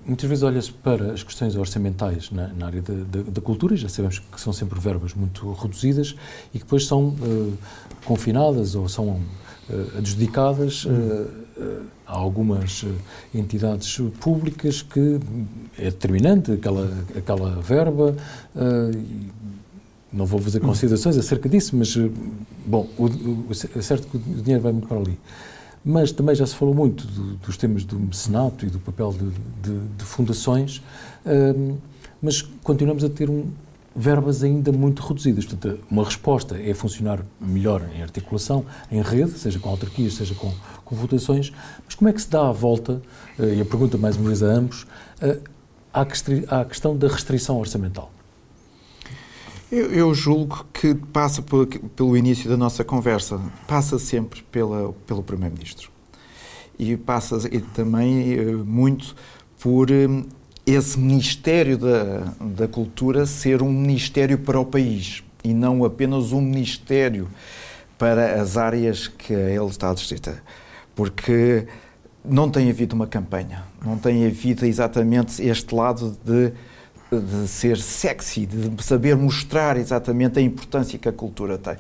muitas 0.05 0.29
vezes 0.29 0.43
olha-se 0.43 0.73
para 0.73 1.13
as 1.13 1.23
questões 1.23 1.55
orçamentais 1.55 2.31
na, 2.31 2.49
na 2.49 2.67
área 2.67 2.83
da, 2.83 2.95
da, 2.95 3.31
da, 3.31 3.41
cultura, 3.41 3.77
já 3.77 3.89
sabemos 3.89 4.19
que 4.19 4.41
são 4.41 4.53
sempre 4.53 4.79
verbas 4.81 5.15
muito 5.15 5.53
reduzidas 5.53 6.15
e 6.53 6.59
que 6.59 6.65
depois 6.65 6.87
são 6.87 7.09
uh, 7.09 7.53
confinadas 8.05 8.75
ou 8.75 8.89
são 8.89 9.09
uh, 9.09 9.99
adjudicadas 9.99 10.85
uh, 10.85 11.31
a 12.07 12.17
algumas 12.17 12.85
entidades 13.35 13.99
públicas 14.21 14.83
que 14.83 15.21
é 15.77 15.85
determinante 15.85 16.53
aquela, 16.53 16.91
aquela 17.17 17.61
verba 17.61 18.15
não 20.13 20.25
vou 20.25 20.41
fazer 20.41 20.61
considerações 20.61 21.17
acerca 21.17 21.49
disso, 21.49 21.77
mas, 21.77 21.95
bom, 22.67 22.89
o, 22.97 23.05
o, 23.05 23.47
é 23.51 23.83
certo 23.83 24.09
que 24.09 24.17
o 24.17 24.21
dinheiro 24.43 24.63
vai 24.63 24.73
muito 24.73 24.89
para 24.89 24.99
ali. 24.99 25.19
Mas 25.91 26.13
também 26.13 26.35
já 26.35 26.47
se 26.47 26.55
falou 26.55 26.75
muito 26.75 27.07
do, 27.07 27.37
dos 27.37 27.57
temas 27.57 27.83
do 27.83 27.99
mecenato 27.99 28.67
e 28.67 28.69
do 28.69 28.79
papel 28.79 29.11
de, 29.11 29.31
de, 29.63 29.89
de 29.97 30.05
fundações, 30.05 30.83
um, 31.25 31.79
mas 32.21 32.43
continuamos 32.63 33.03
a 33.03 33.09
ter 33.09 33.31
um, 33.31 33.47
verbas 33.97 34.45
ainda 34.45 34.71
muito 34.71 35.01
reduzidas. 35.01 35.47
Portanto, 35.47 35.81
uma 35.91 36.05
resposta 36.05 36.61
é 36.61 36.75
funcionar 36.75 37.25
melhor 37.41 37.89
em 37.97 38.03
articulação, 38.03 38.67
em 38.93 39.01
rede, 39.01 39.39
seja 39.39 39.59
com 39.59 39.71
autarquias, 39.71 40.13
seja 40.13 40.35
com, 40.35 40.53
com 40.85 40.95
votações, 40.95 41.55
mas 41.87 41.95
como 41.95 42.11
é 42.11 42.13
que 42.13 42.21
se 42.21 42.29
dá 42.29 42.47
a 42.47 42.53
volta, 42.53 43.01
uh, 43.39 43.45
e 43.45 43.59
a 43.59 43.65
pergunta 43.65 43.97
mais 43.97 44.15
uma 44.15 44.27
vez 44.27 44.43
a 44.43 44.47
ambos, 44.49 44.83
uh, 45.23 45.43
à, 45.91 46.03
à 46.03 46.65
questão 46.67 46.99
da 46.99 47.09
restrição 47.09 47.59
orçamental? 47.59 48.13
Eu, 49.71 49.93
eu, 49.93 50.15
julgo 50.15 50.65
que 50.73 50.95
passa 50.95 51.43
por, 51.43 51.67
pelo 51.67 52.17
início 52.17 52.49
da 52.49 52.57
nossa 52.57 52.83
conversa, 52.83 53.39
passa 53.67 53.99
sempre 53.99 54.43
pela, 54.51 54.95
pelo 55.07 55.23
Primeiro-Ministro. 55.23 55.91
E 56.79 56.97
passa 56.97 57.47
e 57.53 57.61
também 57.61 58.33
eh, 58.33 58.45
muito 58.53 59.15
por 59.61 59.91
eh, 59.91 60.07
esse 60.65 60.99
Ministério 60.99 61.77
da, 61.77 62.33
da 62.41 62.67
Cultura 62.67 63.27
ser 63.27 63.61
um 63.63 63.71
Ministério 63.71 64.39
para 64.39 64.59
o 64.59 64.65
país 64.65 65.23
e 65.45 65.53
não 65.53 65.85
apenas 65.85 66.33
um 66.33 66.41
Ministério 66.41 67.29
para 67.99 68.41
as 68.41 68.57
áreas 68.57 69.07
que 69.07 69.35
ele 69.35 69.67
está 69.67 69.93
distrita. 69.93 70.43
Porque 70.95 71.67
não 72.25 72.49
tem 72.49 72.71
havido 72.71 72.95
uma 72.95 73.07
campanha, 73.07 73.65
não 73.85 73.99
tem 73.99 74.27
havido 74.27 74.65
exatamente 74.65 75.43
este 75.43 75.75
lado 75.75 76.17
de 76.25 76.55
de 77.11 77.49
ser 77.49 77.79
sexy, 77.79 78.47
de 78.47 78.83
saber 78.83 79.17
mostrar 79.17 79.77
exatamente 79.77 80.39
a 80.39 80.43
importância 80.43 80.99
que 80.99 81.09
a 81.09 81.13
cultura 81.13 81.57
tem. 81.57 81.77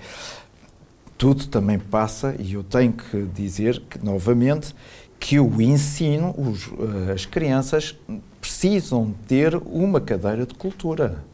Tudo 1.16 1.47
também 1.47 1.78
passa, 1.78 2.35
e 2.38 2.54
eu 2.54 2.62
tenho 2.62 2.92
que 2.92 3.23
dizer 3.35 3.82
que, 3.90 4.02
novamente, 4.02 4.75
que 5.18 5.38
o 5.40 5.61
ensino, 5.61 6.35
os, 6.38 6.68
eh, 7.08 7.12
as 7.12 7.26
crianças 7.26 7.97
precisam 8.40 9.14
ter 9.26 9.54
uma 9.56 10.00
cadeira 10.00 10.47
de 10.47 10.54
cultura. 10.54 11.25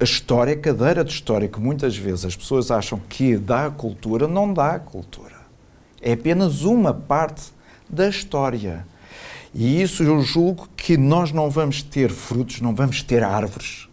A 0.00 0.04
história, 0.04 0.54
a 0.54 0.56
cadeira 0.56 1.04
de 1.04 1.12
história, 1.12 1.46
que 1.46 1.60
muitas 1.60 1.96
vezes 1.96 2.24
as 2.24 2.36
pessoas 2.36 2.70
acham 2.70 3.00
que 3.08 3.36
dá 3.36 3.70
cultura, 3.70 4.26
não 4.26 4.52
dá 4.52 4.78
cultura. 4.80 5.36
É 6.02 6.12
apenas 6.12 6.62
uma 6.62 6.92
parte 6.92 7.52
da 7.88 8.08
história. 8.08 8.84
E 9.60 9.82
isso 9.82 10.04
eu 10.04 10.20
julgo 10.22 10.68
que 10.76 10.96
nós 10.96 11.32
não 11.32 11.50
vamos 11.50 11.82
ter 11.82 12.10
frutos, 12.12 12.60
não 12.60 12.72
vamos 12.72 13.02
ter 13.02 13.24
árvores 13.24 13.88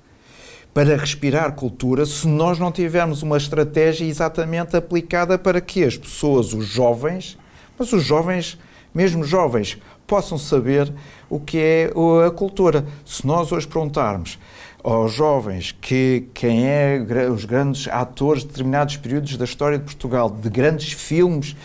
para 0.72 0.96
respirar 0.96 1.54
cultura 1.54 2.06
se 2.06 2.28
nós 2.28 2.60
não 2.60 2.72
tivermos 2.72 3.24
uma 3.24 3.36
estratégia 3.36 4.06
exatamente 4.06 4.78
aplicada 4.78 5.40
para 5.40 5.60
que 5.60 5.84
as 5.84 5.98
pessoas, 5.98 6.54
os 6.54 6.68
jovens, 6.68 7.36
mas 7.80 7.92
os 7.92 8.04
jovens, 8.04 8.60
mesmo 8.94 9.24
jovens, 9.24 9.80
possam 10.06 10.38
saber 10.38 10.94
o 11.28 11.40
que 11.40 11.58
é 11.58 11.92
a 12.28 12.30
cultura. 12.30 12.86
Se 13.04 13.26
nós 13.26 13.52
hoje 13.52 13.68
perguntarmos 13.68 14.38
aos 14.84 15.14
jovens 15.14 15.72
que 15.82 16.28
quem 16.36 16.68
é 16.68 17.04
os 17.34 17.44
grandes 17.44 17.88
atores 17.88 18.44
de 18.44 18.50
determinados 18.50 18.98
períodos 18.98 19.36
da 19.36 19.46
história 19.46 19.80
de 19.80 19.84
Portugal, 19.84 20.30
de 20.30 20.48
grandes 20.48 20.94
filmes, 20.94 21.56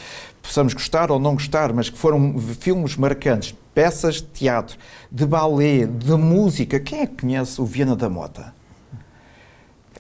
possamos 0.41 0.73
gostar 0.73 1.11
ou 1.11 1.19
não 1.19 1.35
gostar, 1.35 1.71
mas 1.75 1.91
que 1.91 1.99
foram 1.99 2.39
filmes 2.39 2.97
marcantes, 2.97 3.55
peças 3.75 4.17
de 4.17 4.25
teatro, 4.25 4.77
de 5.11 5.27
balé, 5.27 5.87
de 5.87 6.13
música. 6.13 6.81
Quem 6.81 7.01
é 7.01 7.07
que 7.07 7.23
conhece 7.23 7.61
o 7.61 7.65
Viana 7.65 7.97
da 7.97 8.09
Mota? 8.09 8.55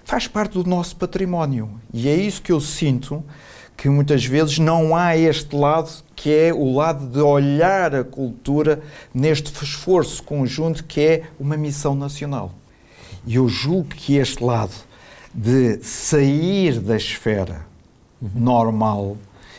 Faz 0.04 0.26
parte 0.26 0.54
do 0.54 0.68
nosso 0.68 0.96
património. 0.96 1.80
E 1.92 2.08
é 2.08 2.14
isso 2.14 2.42
que 2.42 2.52
eu 2.52 2.60
sinto 2.60 3.24
que 3.76 3.88
muitas 3.88 4.24
vezes 4.24 4.58
não 4.58 4.94
há 4.94 5.16
este 5.16 5.56
lado 5.56 5.90
que 6.14 6.30
é 6.30 6.52
o 6.52 6.74
lado 6.74 7.06
de 7.06 7.20
olhar 7.20 7.94
a 7.94 8.04
cultura 8.04 8.82
neste 9.14 9.50
esforço 9.64 10.22
conjunto 10.22 10.84
que 10.84 11.00
é 11.00 11.22
uma 11.38 11.56
missão 11.56 11.94
nacional. 11.94 12.52
E 13.26 13.36
eu 13.36 13.48
julgo 13.48 13.88
que 13.88 14.16
este 14.16 14.44
lado 14.44 14.74
de 15.32 15.82
sair 15.82 16.78
da 16.78 16.96
esfera 16.96 17.64
normal 18.34 19.16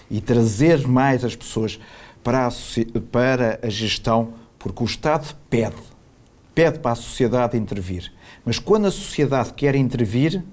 e 0.09 0.21
trazer 0.21 0.87
mais 0.87 1.23
as 1.23 1.35
pessoas 1.35 1.79
para 2.23 2.47
a, 2.47 2.51
para 3.11 3.59
a 3.61 3.69
gestão, 3.69 4.33
porque 4.59 4.83
o 4.83 4.85
Estado 4.85 5.35
pede, 5.49 5.75
pede 6.53 6.79
para 6.79 6.91
a 6.91 6.95
sociedade 6.95 7.57
intervir. 7.57 8.11
Mas 8.45 8.59
quando 8.59 8.87
a 8.87 8.91
sociedade 8.91 9.53
quer 9.53 9.75
intervir, 9.75 10.43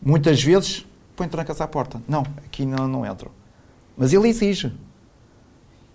muitas 0.00 0.42
vezes 0.42 0.86
põe 1.14 1.28
trancas 1.28 1.60
à 1.60 1.68
porta. 1.68 2.00
Não, 2.08 2.22
aqui 2.44 2.64
não, 2.64 2.88
não 2.88 3.06
entram. 3.06 3.30
Mas 3.96 4.12
ele 4.12 4.28
exige. 4.28 4.72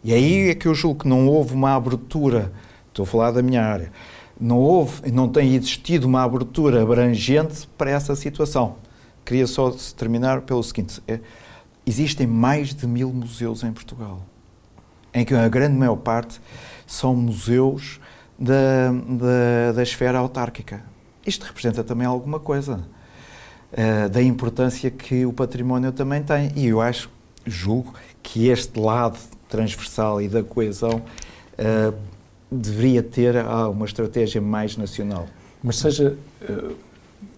E 0.04 0.14
aí 0.14 0.50
é 0.50 0.56
que 0.56 0.68
eu 0.68 0.76
julgo 0.76 1.02
que 1.02 1.08
não 1.08 1.28
houve 1.28 1.54
uma 1.56 1.76
abertura, 1.76 2.54
estou 2.88 3.04
a 3.04 3.08
falar 3.08 3.32
da 3.32 3.42
minha 3.42 3.64
área, 3.64 3.92
não 4.40 4.58
houve, 4.58 5.12
não 5.12 5.28
tem 5.28 5.56
existido 5.56 6.06
uma 6.06 6.22
abertura 6.22 6.84
abrangente 6.84 7.68
para 7.76 7.90
essa 7.90 8.16
situação. 8.16 8.76
Queria 9.26 9.48
só 9.48 9.72
terminar 9.98 10.42
pelo 10.42 10.62
seguinte: 10.62 11.02
é, 11.08 11.20
existem 11.88 12.28
mais 12.28 12.76
de 12.76 12.86
mil 12.86 13.12
museus 13.12 13.64
em 13.64 13.74
Portugal 13.74 14.22
em 15.16 15.24
que 15.24 15.34
a 15.34 15.48
grande 15.48 15.76
maior 15.76 15.96
parte 15.96 16.42
são 16.86 17.16
museus 17.16 18.02
da, 18.38 18.92
da, 18.92 19.72
da 19.72 19.82
esfera 19.82 20.20
autárquica. 20.20 20.84
Isto 21.26 21.46
representa 21.46 21.84
também 21.84 22.06
alguma 22.06 22.40
coisa 22.40 22.84
uh, 23.72 24.10
da 24.10 24.22
importância 24.22 24.92
que 24.92 25.26
o 25.26 25.32
património 25.32 25.94
também 25.94 26.22
tem. 26.22 26.52
E 26.56 26.68
eu 26.68 26.82
acho, 26.82 27.10
julgo, 27.46 27.94
que 28.22 28.50
este 28.50 28.78
lado 28.78 29.18
transversal 29.48 30.22
e 30.22 30.28
da 30.28 30.44
coesão 30.44 31.02
uh, 31.02 31.96
deveria 32.52 33.02
ter 33.02 33.36
uh, 33.38 33.72
uma 33.72 33.86
estratégia 33.86 34.42
mais 34.42 34.76
nacional. 34.76 35.28
Mas 35.64 35.78
seja 35.78 36.18
uh, 36.42 36.76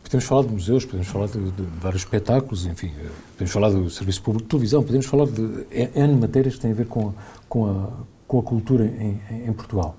Podemos 0.07 0.25
falar 0.25 0.43
de 0.43 0.53
museus, 0.53 0.85
podemos 0.85 1.07
falar 1.07 1.27
de, 1.27 1.51
de, 1.51 1.63
vários 1.81 2.03
espetáculos, 2.03 2.65
enfim, 2.65 2.93
eh, 2.97 3.09
podemos 3.33 3.51
falar 3.51 3.69
do 3.71 3.89
Serviço 3.89 4.21
Público 4.21 4.45
de 4.45 4.49
Televisão, 4.49 4.81
podemos 4.81 5.05
falar 5.05 5.25
de 5.25 5.67
N 5.69 6.15
matérias 6.15 6.55
que 6.55 6.61
têm 6.61 6.71
a 6.71 6.73
ver 6.73 6.85
com 6.85 7.09
a, 7.09 7.13
com 7.49 7.65
a, 7.65 7.89
com 8.25 8.39
a 8.39 8.41
cultura 8.41 8.85
em, 8.85 9.19
em, 9.45 9.51
Portugal. 9.51 9.97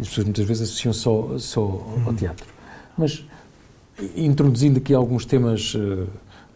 As 0.00 0.06
pessoas 0.06 0.26
muitas 0.26 0.46
vezes 0.46 0.62
associam 0.62 0.92
só, 0.92 1.36
só 1.40 1.60
ao 2.06 2.14
teatro. 2.14 2.46
Mas, 2.96 3.24
introduzindo 4.14 4.78
aqui 4.78 4.94
alguns 4.94 5.26
temas 5.26 5.74
uh, 5.74 6.06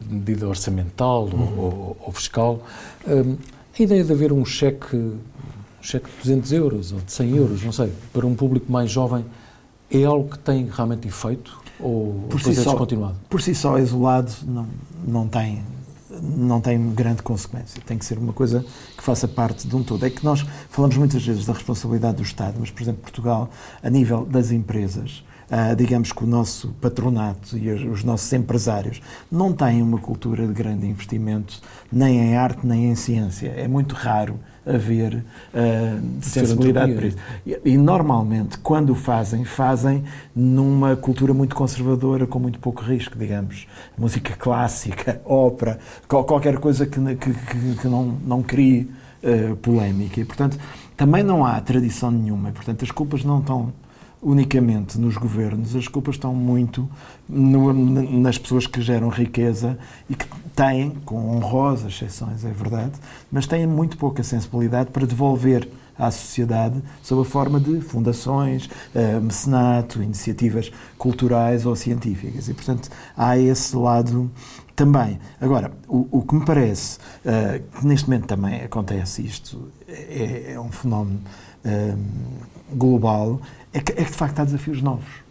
de 0.00 0.14
medida 0.14 0.47
orçamental 0.47 1.25
uhum. 1.25 1.59
ou, 1.59 1.97
ou, 2.06 2.12
fiscal, 2.12 2.64
um, 3.04 3.37
a 3.76 3.82
ideia 3.82 4.04
de 4.04 4.12
haver 4.12 4.32
um 4.32 4.44
cheque, 4.44 4.94
um 4.94 5.18
cheque 5.80 6.09
de 6.09 6.16
200 6.18 6.52
euros 6.52 6.92
ou 6.92 7.00
de 7.00 7.11
100 7.11 7.37
euros, 7.37 7.64
não 7.64 7.73
sei, 7.73 7.92
para 8.12 8.25
um 8.25 8.37
público 8.37 8.71
mais 8.71 8.92
jovem, 8.92 9.25
é 9.92 10.04
algo 10.04 10.30
que 10.30 10.38
tem 10.38 10.68
realmente 10.70 11.06
efeito? 11.06 11.61
Ou 11.78 12.26
por 12.30 12.40
si, 12.40 12.54
só, 12.54 12.87
por 13.28 13.42
si 13.42 13.54
só, 13.54 13.78
isolado, 13.78 14.32
não, 14.46 14.66
não, 15.06 15.28
tem, 15.28 15.62
não 16.22 16.61
tem 16.61 16.90
grande 16.92 17.22
consequência. 17.22 17.82
Tem 17.84 17.99
que 17.99 18.04
ser 18.04 18.18
uma 18.18 18.32
coisa 18.32 18.64
que 18.96 19.02
faça 19.02 19.26
parte 19.26 19.66
de 19.66 19.75
um 19.75 19.82
todo. 19.82 20.06
É 20.06 20.11
que 20.11 20.25
nós 20.25 20.46
falamos 20.68 20.96
muitas 20.96 21.25
vezes 21.25 21.44
da 21.44 21.52
responsabilidade 21.52 22.18
do 22.18 22.22
Estado, 22.22 22.56
mas, 22.61 22.70
por 22.70 22.82
exemplo, 22.82 23.02
Portugal, 23.02 23.50
a 23.82 23.90
nível 23.90 24.25
das 24.25 24.50
empresas, 24.50 25.25
Uh, 25.52 25.76
digamos 25.76 26.12
que 26.12 26.25
o 26.25 26.26
nosso 26.26 26.68
patronato 26.80 27.58
e 27.58 27.70
os 27.70 28.02
nossos 28.02 28.32
empresários 28.32 29.02
não 29.30 29.52
têm 29.52 29.82
uma 29.82 29.99
cultura 29.99 30.46
de 30.46 30.52
grande 30.54 30.87
investimento 30.87 31.61
nem 31.92 32.20
em 32.20 32.37
arte 32.38 32.66
nem 32.66 32.87
em 32.90 32.94
ciência. 32.94 33.49
É 33.49 33.68
muito 33.68 33.94
raro 33.94 34.40
haver 34.66 35.14
uh, 35.16 36.23
sensibilidade 36.23 36.95
para 36.95 37.07
isso. 37.07 37.16
E, 37.47 37.59
e, 37.64 37.76
normalmente, 37.76 38.59
quando 38.59 38.90
o 38.90 38.95
fazem, 38.95 39.45
fazem 39.45 40.04
numa 40.35 40.97
cultura 40.97 41.35
muito 41.35 41.54
conservadora, 41.54 42.26
com 42.26 42.38
muito 42.38 42.59
pouco 42.59 42.83
risco, 42.83 43.19
digamos. 43.19 43.66
Música 43.99 44.35
clássica, 44.37 45.21
ópera, 45.26 45.78
qualquer 46.07 46.59
coisa 46.59 46.87
que, 46.87 47.00
que, 47.16 47.33
que 47.81 47.88
não, 47.88 48.16
não 48.25 48.42
crie 48.42 48.90
uh, 49.23 49.57
polémica. 49.57 50.21
E, 50.21 50.25
portanto, 50.25 50.59
também 50.97 51.23
não 51.23 51.45
há 51.45 51.61
tradição 51.61 52.11
nenhuma. 52.11 52.50
E, 52.50 52.52
portanto, 52.52 52.85
as 52.85 52.90
culpas 52.90 53.25
não 53.25 53.40
estão 53.40 53.73
unicamente 54.23 54.99
nos 54.99 55.17
governos, 55.17 55.75
as 55.75 55.88
culpas 55.88 56.14
estão 56.14 56.33
muito 56.33 56.88
no, 57.29 57.73
nas 57.73 58.38
pessoas 58.38 58.67
que 58.69 58.81
geram 58.81 59.09
riqueza 59.09 59.76
e 60.09 60.14
que 60.14 60.26
têm, 60.55 60.91
com 61.05 61.37
honrosas 61.37 61.93
exceções, 61.93 62.45
é 62.45 62.50
verdade, 62.50 62.93
mas 63.31 63.47
têm 63.47 63.67
muito 63.67 63.97
pouca 63.97 64.23
sensibilidade 64.23 64.91
para 64.91 65.05
devolver 65.05 65.69
à 65.99 66.11
sociedade 66.11 66.81
sob 67.02 67.23
a 67.23 67.25
forma 67.25 67.61
de 67.61 67.81
fundações, 67.81 68.67
uh, 68.67 69.21
mecenato, 69.21 70.02
iniciativas 70.02 70.71
culturais 70.97 71.67
ou 71.67 71.76
científicas. 71.76 72.49
E, 72.49 72.55
portanto, 72.55 72.88
há 73.17 73.37
esse 73.37 73.76
lado 73.76 74.31
também. 74.75 75.19
Agora, 75.41 75.71
o, 75.87 76.07
o 76.11 76.23
que 76.23 76.35
me 76.35 76.45
parece 76.45 76.99
uh, 76.99 77.79
que 77.79 77.87
neste 77.87 78.09
momento 78.09 78.26
também 78.26 78.62
acontece 78.62 79.23
isto, 79.25 79.69
é, 79.87 80.52
é 80.55 80.61
um 80.61 80.71
fenómeno 80.71 81.21
uh, 81.64 81.99
global, 82.75 83.41
é 83.73 83.81
que, 83.81 83.93
é 83.93 84.05
que 84.05 84.11
de 84.11 84.17
facto 84.17 84.41
há 84.41 84.45
desafios 84.45 84.83
novos. 84.83 85.23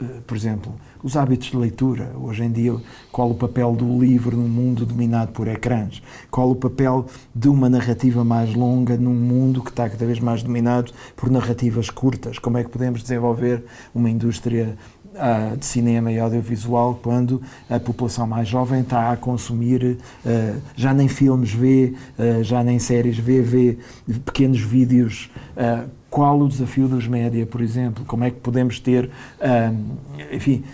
Uh, 0.00 0.20
por 0.26 0.36
exemplo, 0.36 0.74
os 1.02 1.16
hábitos 1.16 1.48
de 1.48 1.56
leitura. 1.56 2.12
Hoje 2.20 2.44
em 2.44 2.52
dia, 2.52 2.76
qual 3.10 3.30
o 3.30 3.34
papel 3.34 3.74
do 3.74 3.98
livro 3.98 4.36
num 4.36 4.48
mundo 4.48 4.84
dominado 4.84 5.32
por 5.32 5.48
ecrãs? 5.48 6.02
Qual 6.30 6.50
o 6.50 6.54
papel 6.54 7.06
de 7.34 7.48
uma 7.48 7.70
narrativa 7.70 8.22
mais 8.22 8.54
longa 8.54 8.96
num 8.96 9.14
mundo 9.14 9.62
que 9.62 9.70
está 9.70 9.88
cada 9.88 10.04
vez 10.04 10.20
mais 10.20 10.42
dominado 10.42 10.92
por 11.16 11.30
narrativas 11.30 11.88
curtas? 11.88 12.38
Como 12.38 12.58
é 12.58 12.64
que 12.64 12.68
podemos 12.68 13.00
desenvolver 13.02 13.64
uma 13.94 14.10
indústria 14.10 14.76
uh, 15.16 15.56
de 15.56 15.64
cinema 15.64 16.12
e 16.12 16.18
audiovisual 16.18 16.98
quando 17.02 17.40
a 17.68 17.80
população 17.80 18.26
mais 18.26 18.48
jovem 18.48 18.80
está 18.80 19.12
a 19.12 19.16
consumir, 19.16 19.98
uh, 20.24 20.60
já 20.74 20.92
nem 20.92 21.08
filmes 21.08 21.52
vê, 21.52 21.94
uh, 22.18 22.42
já 22.42 22.62
nem 22.62 22.78
séries 22.78 23.18
vê, 23.18 23.40
vê 23.40 23.78
pequenos 24.24 24.60
vídeos. 24.60 25.30
Qual 26.16 26.40
o 26.40 26.48
desafio 26.48 26.88
dos 26.88 27.06
média, 27.06 27.44
por 27.44 27.60
exemplo? 27.60 28.02
Como 28.06 28.24
é 28.24 28.30
que 28.30 28.40
podemos 28.40 28.80
ter, 28.80 29.10
enfim, 30.32 30.64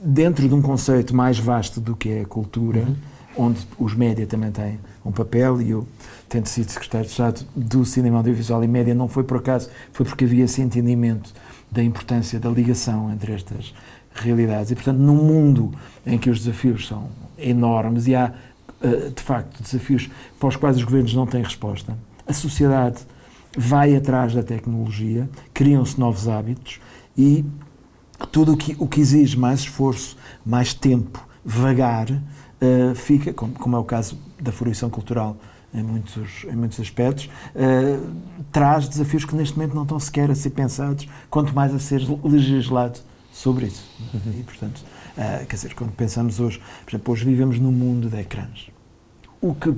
dentro 0.00 0.48
de 0.48 0.54
um 0.54 0.62
conceito 0.62 1.16
mais 1.16 1.36
vasto 1.36 1.80
do 1.80 1.96
que 1.96 2.08
é 2.10 2.20
a 2.20 2.24
cultura, 2.24 2.82
uhum. 2.82 2.94
onde 3.46 3.58
os 3.76 3.92
média 3.92 4.24
também 4.24 4.52
têm 4.52 4.78
um 5.04 5.10
papel, 5.10 5.60
e 5.60 5.70
eu 5.70 5.84
tendo 6.28 6.46
sido 6.46 6.70
secretário 6.70 7.06
de 7.06 7.10
Estado 7.10 7.44
do 7.56 7.84
Cinema 7.84 8.18
Audiovisual 8.18 8.62
e 8.62 8.68
Média, 8.68 8.94
não 8.94 9.08
foi 9.08 9.24
por 9.24 9.38
acaso, 9.38 9.68
foi 9.92 10.06
porque 10.06 10.24
havia 10.24 10.44
esse 10.44 10.62
entendimento 10.62 11.34
da 11.68 11.82
importância 11.82 12.38
da 12.38 12.48
ligação 12.48 13.12
entre 13.12 13.32
estas 13.32 13.74
realidades. 14.14 14.70
E, 14.70 14.76
portanto, 14.76 14.98
num 14.98 15.16
mundo 15.16 15.72
em 16.06 16.16
que 16.16 16.30
os 16.30 16.38
desafios 16.38 16.86
são 16.86 17.08
enormes 17.36 18.06
e 18.06 18.14
há, 18.14 18.32
eh, 18.80 19.10
de 19.12 19.22
facto, 19.24 19.60
desafios 19.60 20.08
para 20.38 20.48
os 20.48 20.54
quais 20.54 20.76
os 20.76 20.84
governos 20.84 21.12
não 21.14 21.26
têm 21.26 21.42
resposta, 21.42 21.98
a 22.24 22.32
sociedade 22.32 22.98
vai 23.58 23.96
atrás 23.96 24.32
da 24.32 24.42
tecnologia, 24.42 25.28
criam-se 25.52 25.98
novos 25.98 26.28
hábitos 26.28 26.78
e 27.16 27.44
tudo 28.30 28.52
o 28.52 28.56
que, 28.56 28.76
o 28.78 28.86
que 28.86 29.00
exige 29.00 29.36
mais 29.36 29.60
esforço, 29.60 30.16
mais 30.46 30.72
tempo, 30.72 31.26
vagar, 31.44 32.08
uh, 32.08 32.94
fica, 32.94 33.32
como, 33.32 33.52
como, 33.54 33.74
é 33.74 33.78
o 33.80 33.82
caso 33.82 34.16
da 34.40 34.52
fruição 34.52 34.88
cultural 34.88 35.36
em 35.74 35.82
muitos, 35.82 36.44
em 36.44 36.54
muitos 36.54 36.78
aspectos, 36.78 37.28
uh, 37.56 38.12
traz 38.52 38.88
desafios 38.88 39.24
que 39.24 39.34
neste 39.34 39.56
momento 39.56 39.74
não 39.74 39.82
estão 39.82 39.98
sequer 39.98 40.30
a 40.30 40.36
ser 40.36 40.50
pensados, 40.50 41.08
quanto 41.28 41.52
mais 41.52 41.74
a 41.74 41.80
ser 41.80 42.00
legislado 42.22 43.00
sobre 43.32 43.66
isso. 43.66 43.84
Uhum. 44.14 44.34
E, 44.38 44.42
portanto, 44.44 44.84
uh, 45.16 45.46
quer 45.46 45.56
dizer, 45.56 45.74
quando 45.74 45.90
pensamos 45.96 46.38
hoje, 46.38 46.62
por 46.84 46.90
exemplo, 46.92 47.12
hoje 47.12 47.24
vivemos 47.24 47.58
num 47.58 47.72
mundo 47.72 48.08
de 48.08 48.20
ecrãs. 48.20 48.70
O 49.40 49.52
que, 49.52 49.74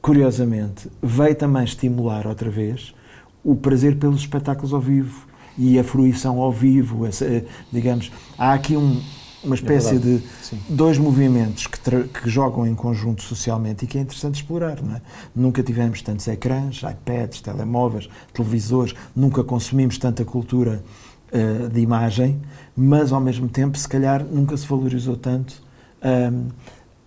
curiosamente, 0.00 0.90
veio 1.02 1.34
também 1.34 1.64
estimular 1.64 2.26
outra 2.26 2.48
vez 2.48 2.94
o 3.44 3.54
prazer 3.54 3.96
pelos 3.96 4.20
espetáculos 4.20 4.72
ao 4.72 4.80
vivo 4.80 5.26
e 5.58 5.78
a 5.78 5.84
fruição 5.84 6.40
ao 6.40 6.52
vivo, 6.52 7.06
essa, 7.06 7.44
digamos, 7.70 8.10
há 8.38 8.52
aqui 8.52 8.76
um, 8.76 9.00
uma 9.44 9.54
espécie 9.54 9.96
é 9.96 9.98
de 9.98 10.22
Sim. 10.40 10.58
dois 10.68 10.98
movimentos 10.98 11.66
que, 11.66 11.78
que, 11.80 12.30
jogam 12.30 12.66
em 12.66 12.74
conjunto 12.74 13.22
socialmente 13.22 13.84
e 13.84 13.88
que 13.88 13.98
é 13.98 14.00
interessante 14.00 14.36
explorar. 14.36 14.80
Não 14.80 14.96
é? 14.96 15.02
Nunca 15.34 15.62
tivemos 15.62 16.00
tantos 16.00 16.28
ecrãs, 16.28 16.82
iPads, 16.82 17.40
telemóveis, 17.40 18.08
televisores, 18.32 18.94
nunca 19.14 19.42
consumimos 19.42 19.98
tanta 19.98 20.24
cultura 20.24 20.82
uh, 21.32 21.68
de 21.68 21.80
imagem, 21.80 22.40
mas 22.76 23.12
ao 23.12 23.20
mesmo 23.20 23.48
tempo, 23.48 23.76
se 23.76 23.88
calhar, 23.88 24.24
nunca 24.24 24.56
se 24.56 24.66
valorizou 24.66 25.16
tanto 25.16 25.62
um, 26.02 26.08
ehm, 26.08 26.46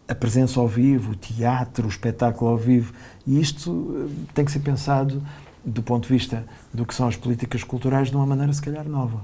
a 0.08 0.14
presença 0.14 0.60
ao 0.60 0.68
vivo, 0.68 1.14
o 1.14 1.16
teatro, 1.16 1.86
o 1.86 1.90
espetáculo 1.90 2.52
ao 2.52 2.58
vivo. 2.58 2.94
E 3.26 3.40
isto 3.40 3.72
uh, 3.72 4.12
tem 4.34 4.44
que 4.44 4.52
ser 4.52 4.60
pensado 4.60 5.24
do 5.66 5.82
ponto 5.82 6.08
de 6.08 6.14
vista 6.14 6.46
do 6.74 6.86
que 6.86 6.94
são 6.94 7.08
as 7.08 7.16
políticas 7.16 7.64
culturais 7.64 8.10
de 8.10 8.16
uma 8.16 8.26
maneira, 8.26 8.54
se 8.54 8.62
calhar, 8.62 8.88
nova. 8.88 9.22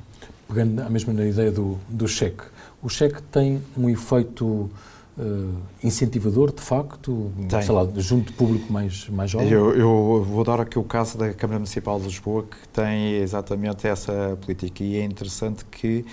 Pegando 0.47 0.81
a 0.81 0.89
mesma 0.89 1.13
na 1.13 1.25
ideia 1.25 1.51
do, 1.51 1.77
do 1.87 2.07
cheque, 2.07 2.43
o 2.81 2.89
cheque 2.89 3.21
tem 3.23 3.61
um 3.77 3.89
efeito 3.89 4.69
uh, 5.17 5.53
incentivador, 5.83 6.51
de 6.51 6.61
facto, 6.61 7.31
tem. 7.47 7.61
sei 7.61 7.73
lá, 7.73 7.87
junto 7.97 8.31
de 8.31 8.33
público 8.33 8.71
mais, 8.71 9.07
mais 9.09 9.29
jovem? 9.29 9.49
Eu, 9.49 9.73
eu, 9.75 10.25
vou 10.27 10.43
dar 10.43 10.59
aqui 10.59 10.79
o 10.79 10.83
caso 10.83 11.17
da 11.17 11.31
Câmara 11.33 11.59
Municipal 11.59 11.99
de 11.99 12.05
Lisboa, 12.05 12.43
que 12.43 12.67
tem 12.69 13.17
exatamente 13.17 13.87
essa 13.87 14.37
política, 14.41 14.83
e 14.83 14.97
é 14.97 15.03
interessante 15.03 15.63
que 15.65 16.05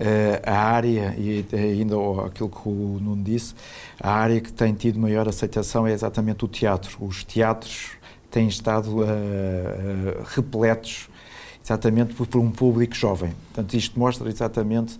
Uh, 0.00 0.40
a 0.46 0.56
área, 0.56 1.14
e 1.18 1.44
ainda 1.52 1.94
aquilo 2.24 2.48
que 2.48 2.66
o 2.66 2.98
Nuno 3.02 3.22
disse, 3.22 3.54
a 4.02 4.10
área 4.10 4.40
que 4.40 4.50
tem 4.50 4.72
tido 4.72 4.98
maior 4.98 5.28
aceitação 5.28 5.86
é 5.86 5.92
exatamente 5.92 6.42
o 6.42 6.48
teatro. 6.48 7.04
Os 7.04 7.22
teatros 7.22 7.99
têm 8.30 8.48
estado 8.48 9.00
uh, 9.00 9.06
repletos 10.24 11.08
exatamente 11.62 12.14
por, 12.14 12.26
por 12.26 12.40
um 12.40 12.50
público 12.50 12.94
jovem. 12.94 13.32
Portanto, 13.52 13.74
isto 13.74 13.98
mostra 13.98 14.28
exatamente 14.28 14.98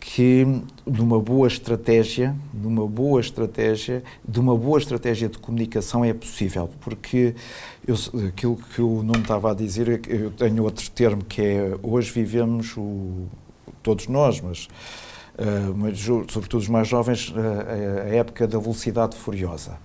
que 0.00 0.46
de 0.86 1.00
uma 1.02 1.20
boa 1.20 1.46
estratégia, 1.46 2.34
de 2.54 2.66
uma 2.66 2.86
boa 2.86 3.20
estratégia, 3.20 4.02
de 4.26 4.40
uma 4.40 4.56
boa 4.56 4.78
estratégia 4.78 5.28
de 5.28 5.36
comunicação 5.38 6.02
é 6.02 6.14
possível, 6.14 6.70
porque 6.80 7.34
eu, 7.86 7.94
aquilo 8.28 8.56
que 8.56 8.80
o 8.80 9.02
Nuno 9.02 9.20
estava 9.20 9.50
a 9.50 9.54
dizer, 9.54 10.00
eu 10.08 10.30
tenho 10.30 10.64
outro 10.64 10.90
termo 10.90 11.22
que 11.22 11.42
é 11.42 11.78
hoje 11.82 12.10
vivemos 12.10 12.74
o, 12.78 13.26
todos 13.82 14.08
nós, 14.08 14.40
mas, 14.40 14.68
uh, 15.38 15.76
mas 15.76 16.00
sobretudo 16.00 16.62
os 16.62 16.68
mais 16.68 16.88
jovens, 16.88 17.28
uh, 17.28 17.34
a 18.06 18.14
época 18.14 18.48
da 18.48 18.58
velocidade 18.58 19.14
furiosa 19.16 19.78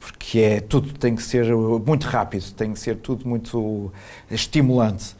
porque 0.00 0.38
é 0.40 0.60
tudo 0.60 0.92
tem 0.94 1.14
que 1.14 1.22
ser 1.22 1.54
muito 1.86 2.08
rápido, 2.08 2.50
tem 2.52 2.72
que 2.72 2.80
ser 2.80 2.96
tudo 2.96 3.28
muito 3.28 3.92
estimulante. 4.30 5.14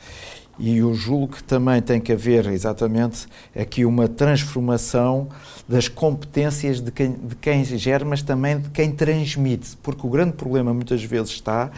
E 0.59 0.77
eu 0.77 0.93
julgo 0.95 1.37
que 1.37 1.43
também 1.43 1.81
tem 1.81 1.99
que 1.99 2.13
haver, 2.13 2.47
exatamente, 2.49 3.27
aqui 3.59 3.83
uma 3.87 4.07
transformação 4.07 5.27
das 5.67 5.89
competências 5.89 6.83
de 6.83 6.93
quem, 6.93 7.13
de 7.13 7.35
quem 7.37 7.65
gera, 7.65 8.05
mas 8.05 8.21
também 8.21 8.59
de 8.59 8.69
quem 8.69 8.93
transmite, 8.93 9.75
porque 9.83 10.07
o 10.07 10.11
grande 10.11 10.33
problema 10.33 10.75
muitas 10.75 11.03
vezes 11.03 11.31
está 11.31 11.71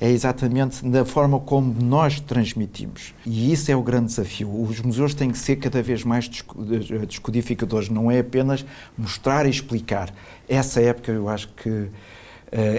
é 0.00 0.10
exatamente 0.10 0.84
na 0.84 1.04
forma 1.04 1.38
como 1.38 1.72
nós 1.80 2.18
transmitimos. 2.18 3.14
E 3.24 3.52
isso 3.52 3.70
é 3.70 3.76
o 3.76 3.82
grande 3.82 4.06
desafio. 4.06 4.50
Os 4.62 4.80
museus 4.80 5.14
têm 5.14 5.30
que 5.30 5.38
ser 5.38 5.56
cada 5.56 5.80
vez 5.80 6.02
mais 6.02 6.28
descodificadores, 7.06 7.88
não 7.88 8.10
é 8.10 8.18
apenas 8.18 8.66
mostrar 8.98 9.46
e 9.46 9.50
explicar. 9.50 10.12
Essa 10.48 10.80
época 10.80 11.12
eu 11.12 11.28
acho 11.28 11.48
que 11.50 11.88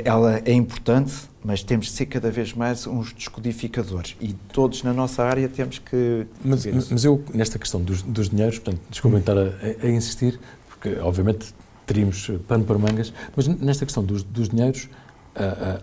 ela 0.05 0.41
é 0.45 0.53
importante, 0.53 1.13
mas 1.43 1.61
temos 1.61 1.87
de 1.87 1.91
ser 1.91 2.05
cada 2.05 2.31
vez 2.31 2.53
mais 2.53 2.87
uns 2.87 3.11
descodificadores 3.11 4.15
e 4.21 4.33
todos 4.53 4.83
na 4.83 4.93
nossa 4.93 5.23
área 5.23 5.49
temos 5.49 5.79
que. 5.79 6.25
Mas, 6.43 6.65
mas 6.65 7.03
eu, 7.03 7.23
nesta 7.33 7.59
questão 7.59 7.81
dos, 7.81 8.01
dos 8.01 8.29
dinheiros, 8.29 8.57
portanto, 8.59 8.81
desculpem 8.89 9.19
estar 9.19 9.37
a, 9.37 9.51
a, 9.83 9.89
insistir, 9.89 10.39
porque 10.69 10.97
obviamente 10.99 11.53
teríamos 11.85 12.31
pano 12.47 12.63
para 12.63 12.77
mangas, 12.77 13.13
mas 13.35 13.47
nesta 13.47 13.85
questão 13.85 14.03
dos, 14.03 14.23
dos 14.23 14.49
dinheiros 14.49 14.87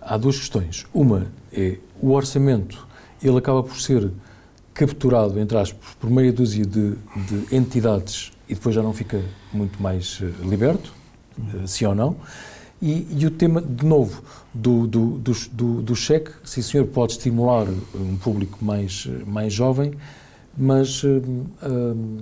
há 0.01 0.17
duas 0.17 0.37
questões. 0.37 0.85
Uma 0.93 1.27
é 1.51 1.77
o 2.01 2.11
orçamento, 2.11 2.87
ele 3.21 3.37
acaba 3.37 3.63
por 3.63 3.79
ser 3.79 4.11
capturado, 4.73 5.39
entre 5.39 5.57
aspas, 5.57 5.93
por 5.99 6.09
meia 6.09 6.33
dúzia 6.33 6.65
de, 6.65 6.95
de 7.15 7.55
entidades 7.55 8.31
e 8.49 8.55
depois 8.55 8.73
já 8.73 8.81
não 8.81 8.93
fica 8.93 9.21
muito 9.53 9.81
mais 9.81 10.19
eh, 10.21 10.25
liberto, 10.43 10.93
eh, 11.37 11.67
sim 11.67 11.85
ou 11.85 11.93
não. 11.93 12.15
E, 12.85 13.07
e, 13.17 13.25
o 13.25 13.31
tema, 13.31 13.61
de 13.61 13.85
novo, 13.85 14.21
do, 14.53 14.85
do, 14.85 15.17
do, 15.17 15.81
do, 15.81 15.95
cheque, 15.95 16.31
sim 16.43 16.61
senhor, 16.61 16.85
pode 16.85 17.13
estimular 17.13 17.65
um 17.95 18.17
público 18.17 18.57
mais, 18.61 19.07
mais 19.25 19.53
jovem, 19.53 19.93
mas, 20.57 21.01
hum, 21.01 21.45
hum, 21.63 22.17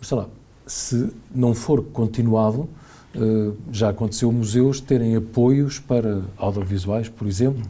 sei 0.00 0.16
lá, 0.16 0.26
se 0.66 1.12
não 1.34 1.52
for 1.52 1.82
continuado, 1.82 2.66
hum, 3.14 3.56
já 3.70 3.90
aconteceu 3.90 4.32
museus 4.32 4.80
terem 4.80 5.14
apoios 5.16 5.78
para 5.78 6.22
audiovisuais, 6.38 7.10
por 7.10 7.28
exemplo, 7.28 7.62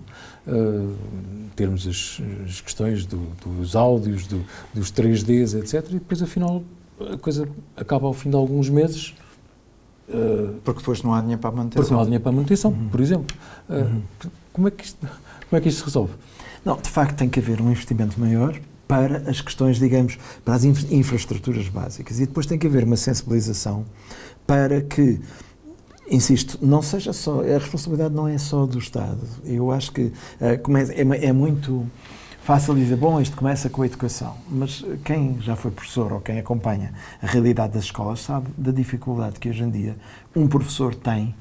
termos 1.57 1.85
as, 1.85 2.23
as 2.49 2.61
questões 2.61 3.07
do, 3.07 3.27
dos 3.45 3.75
áudios, 3.75 4.25
do, 4.29 4.45
dos 4.73 4.93
3Ds, 4.93 5.59
etc. 5.59 5.85
E 5.91 5.95
depois, 5.95 6.23
afinal, 6.23 6.63
a 7.13 7.19
coisa 7.19 7.49
acaba 7.77 8.07
ao 8.07 8.13
fim 8.13 8.31
de 8.31 8.37
alguns 8.37 8.71
meses 8.71 9.17
Uh, 10.09 10.55
porque 10.65 10.81
depois 10.81 11.03
não 11.03 11.13
há 11.13 11.21
dinheiro 11.21 11.41
para 11.41 11.51
a 11.51 11.53
manutenção. 11.53 11.83
Porque 11.83 11.95
não 11.95 12.01
há 12.01 12.05
dinheiro 12.05 12.23
para 12.23 12.33
a 12.33 12.35
manutenção, 12.35 12.71
uhum. 12.71 12.89
por 12.89 13.01
exemplo. 13.01 13.37
Uh, 13.69 13.75
uhum. 13.75 14.03
como, 14.53 14.69
é 14.69 14.71
que 14.71 14.85
isto, 14.85 14.99
como 15.01 15.59
é 15.59 15.61
que 15.61 15.69
isto 15.69 15.79
se 15.79 15.85
resolve? 15.85 16.15
Não, 16.65 16.77
de 16.77 16.89
facto 16.89 17.17
tem 17.17 17.29
que 17.29 17.39
haver 17.39 17.61
um 17.61 17.71
investimento 17.71 18.19
maior 18.19 18.59
para 18.87 19.19
as 19.29 19.41
questões, 19.41 19.79
digamos, 19.79 20.19
para 20.45 20.55
as 20.55 20.65
infraestruturas 20.65 21.69
básicas. 21.69 22.19
E 22.19 22.27
depois 22.27 22.47
tem 22.47 22.59
que 22.59 22.67
haver 22.67 22.85
uma 22.85 22.97
sensibilização 22.97 23.85
para 24.47 24.81
que 24.81 25.21
insisto, 26.11 26.59
não 26.63 26.81
seja 26.81 27.13
só, 27.13 27.43
a 27.43 27.59
responsabilidade 27.59 28.15
não 28.15 28.27
é 28.27 28.39
só 28.39 28.65
do 28.65 28.79
Estado. 28.79 29.21
Eu 29.45 29.71
acho 29.71 29.93
que 29.93 30.05
uh, 30.05 30.15
é, 30.41 31.27
é 31.27 31.33
muito 31.33 31.87
fácil 32.49 32.75
dizer, 32.75 32.97
bom, 32.97 33.21
isto 33.21 33.37
começa 33.37 33.69
com 33.69 33.83
a 33.83 33.87
educação, 33.87 34.35
mas 34.49 34.83
quem 35.05 35.39
já 35.43 35.55
foi 35.55 35.71
professor 35.71 36.15
ou 36.15 36.19
quem 36.19 36.39
acompanha 36.39 36.95
a 37.21 37.27
realidade 37.27 37.75
das 37.75 37.85
escolas 37.85 38.21
sabe 38.21 38.49
da 38.57 38.73
dificuldade 38.73 39.39
que 39.39 39.51
hoje 39.51 39.63
em 39.65 39.71
dia 39.71 39.95
um 40.35 40.49
professor 40.49 40.95
tem 40.95 41.35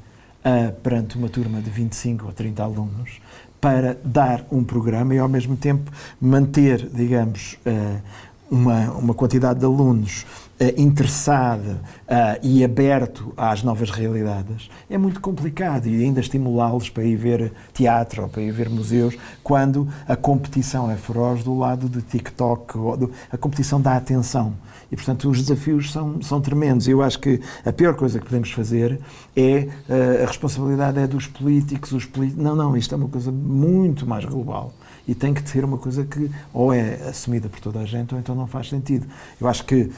uh, 0.44 0.74
perante 0.84 1.18
uma 1.18 1.30
turma 1.30 1.62
de 1.62 1.70
25 1.70 2.26
ou 2.26 2.34
30 2.34 2.62
alunos 2.62 3.22
para 3.62 3.98
dar 4.04 4.46
um 4.52 4.66
programa 4.66 5.16
e 5.16 5.18
ao 5.18 5.30
mesmo 5.30 5.56
tempo 5.56 5.90
manter, 6.20 6.90
digamos, 6.90 7.58
uh, 7.66 8.02
uma, 8.50 8.92
uma 8.92 9.14
quantidade 9.14 9.60
de 9.60 9.66
alunos 9.66 10.26
uh, 10.60 10.82
interessada 10.82 11.82
uh, 12.08 12.40
e 12.42 12.64
aberto 12.64 13.34
às 13.38 13.64
novas 13.64 13.90
realidades, 13.90 14.70
é 14.90 14.98
muito 14.98 15.20
complicado 15.20 15.88
e 15.88 16.04
ainda 16.04 16.20
estimulá-los 16.20 16.90
para 16.90 17.04
ir 17.04 17.16
ver 17.16 17.54
teatro 17.74 18.24
ou 18.24 18.30
para 18.30 18.42
ir 18.42 18.52
ver 18.52 18.70
museus, 18.70 19.18
quando 19.44 19.88
a 20.08 20.16
competição 20.16 20.90
é 20.90 20.96
feroz 20.96 21.44
do 21.44 21.58
lado 21.58 21.88
de 21.90 22.02
TikTok, 22.02 22.74
do, 22.98 23.12
a 23.32 23.38
competição 23.38 23.82
dá 23.82 23.96
atenção. 23.96 24.54
E, 24.90 24.96
portanto, 24.96 25.30
os 25.30 25.42
desafios 25.42 25.92
são, 25.92 26.22
são 26.22 26.40
tremendos. 26.40 26.88
Eu 26.88 27.02
acho 27.02 27.20
que 27.20 27.42
a 27.66 27.74
pior 27.74 27.94
coisa 27.96 28.20
que 28.20 28.26
podemos 28.26 28.52
fazer 28.52 29.00
é 29.36 29.68
uh, 29.90 30.24
a 30.24 30.28
responsabilidade 30.28 30.98
é 30.98 31.06
dos 31.06 31.28
políticos, 31.28 31.92
os 31.92 32.06
políticos. 32.06 32.42
Não, 32.42 32.56
não, 32.56 32.76
isto 32.78 32.96
é 32.96 32.98
uma 32.98 33.10
coisa 33.10 33.30
muito 33.30 34.08
mais 34.08 34.24
global 34.24 34.74
e 35.08 35.16
tem 35.16 35.34
que 35.34 35.48
ser 35.48 35.64
uma 35.64 35.78
coisa 35.78 36.04
que 36.04 36.30
ou 36.54 36.74
é 36.74 36.96
assumida 37.08 37.48
por 37.48 37.60
toda 37.60 37.80
a 37.80 37.86
gente 37.86 38.14
ou 38.14 38.20
então 38.20 38.36
não 38.36 38.46
faz 38.46 38.70
sentido. 38.70 39.08
Eu 39.40 39.48
acho 39.48 39.64
que, 39.64 39.90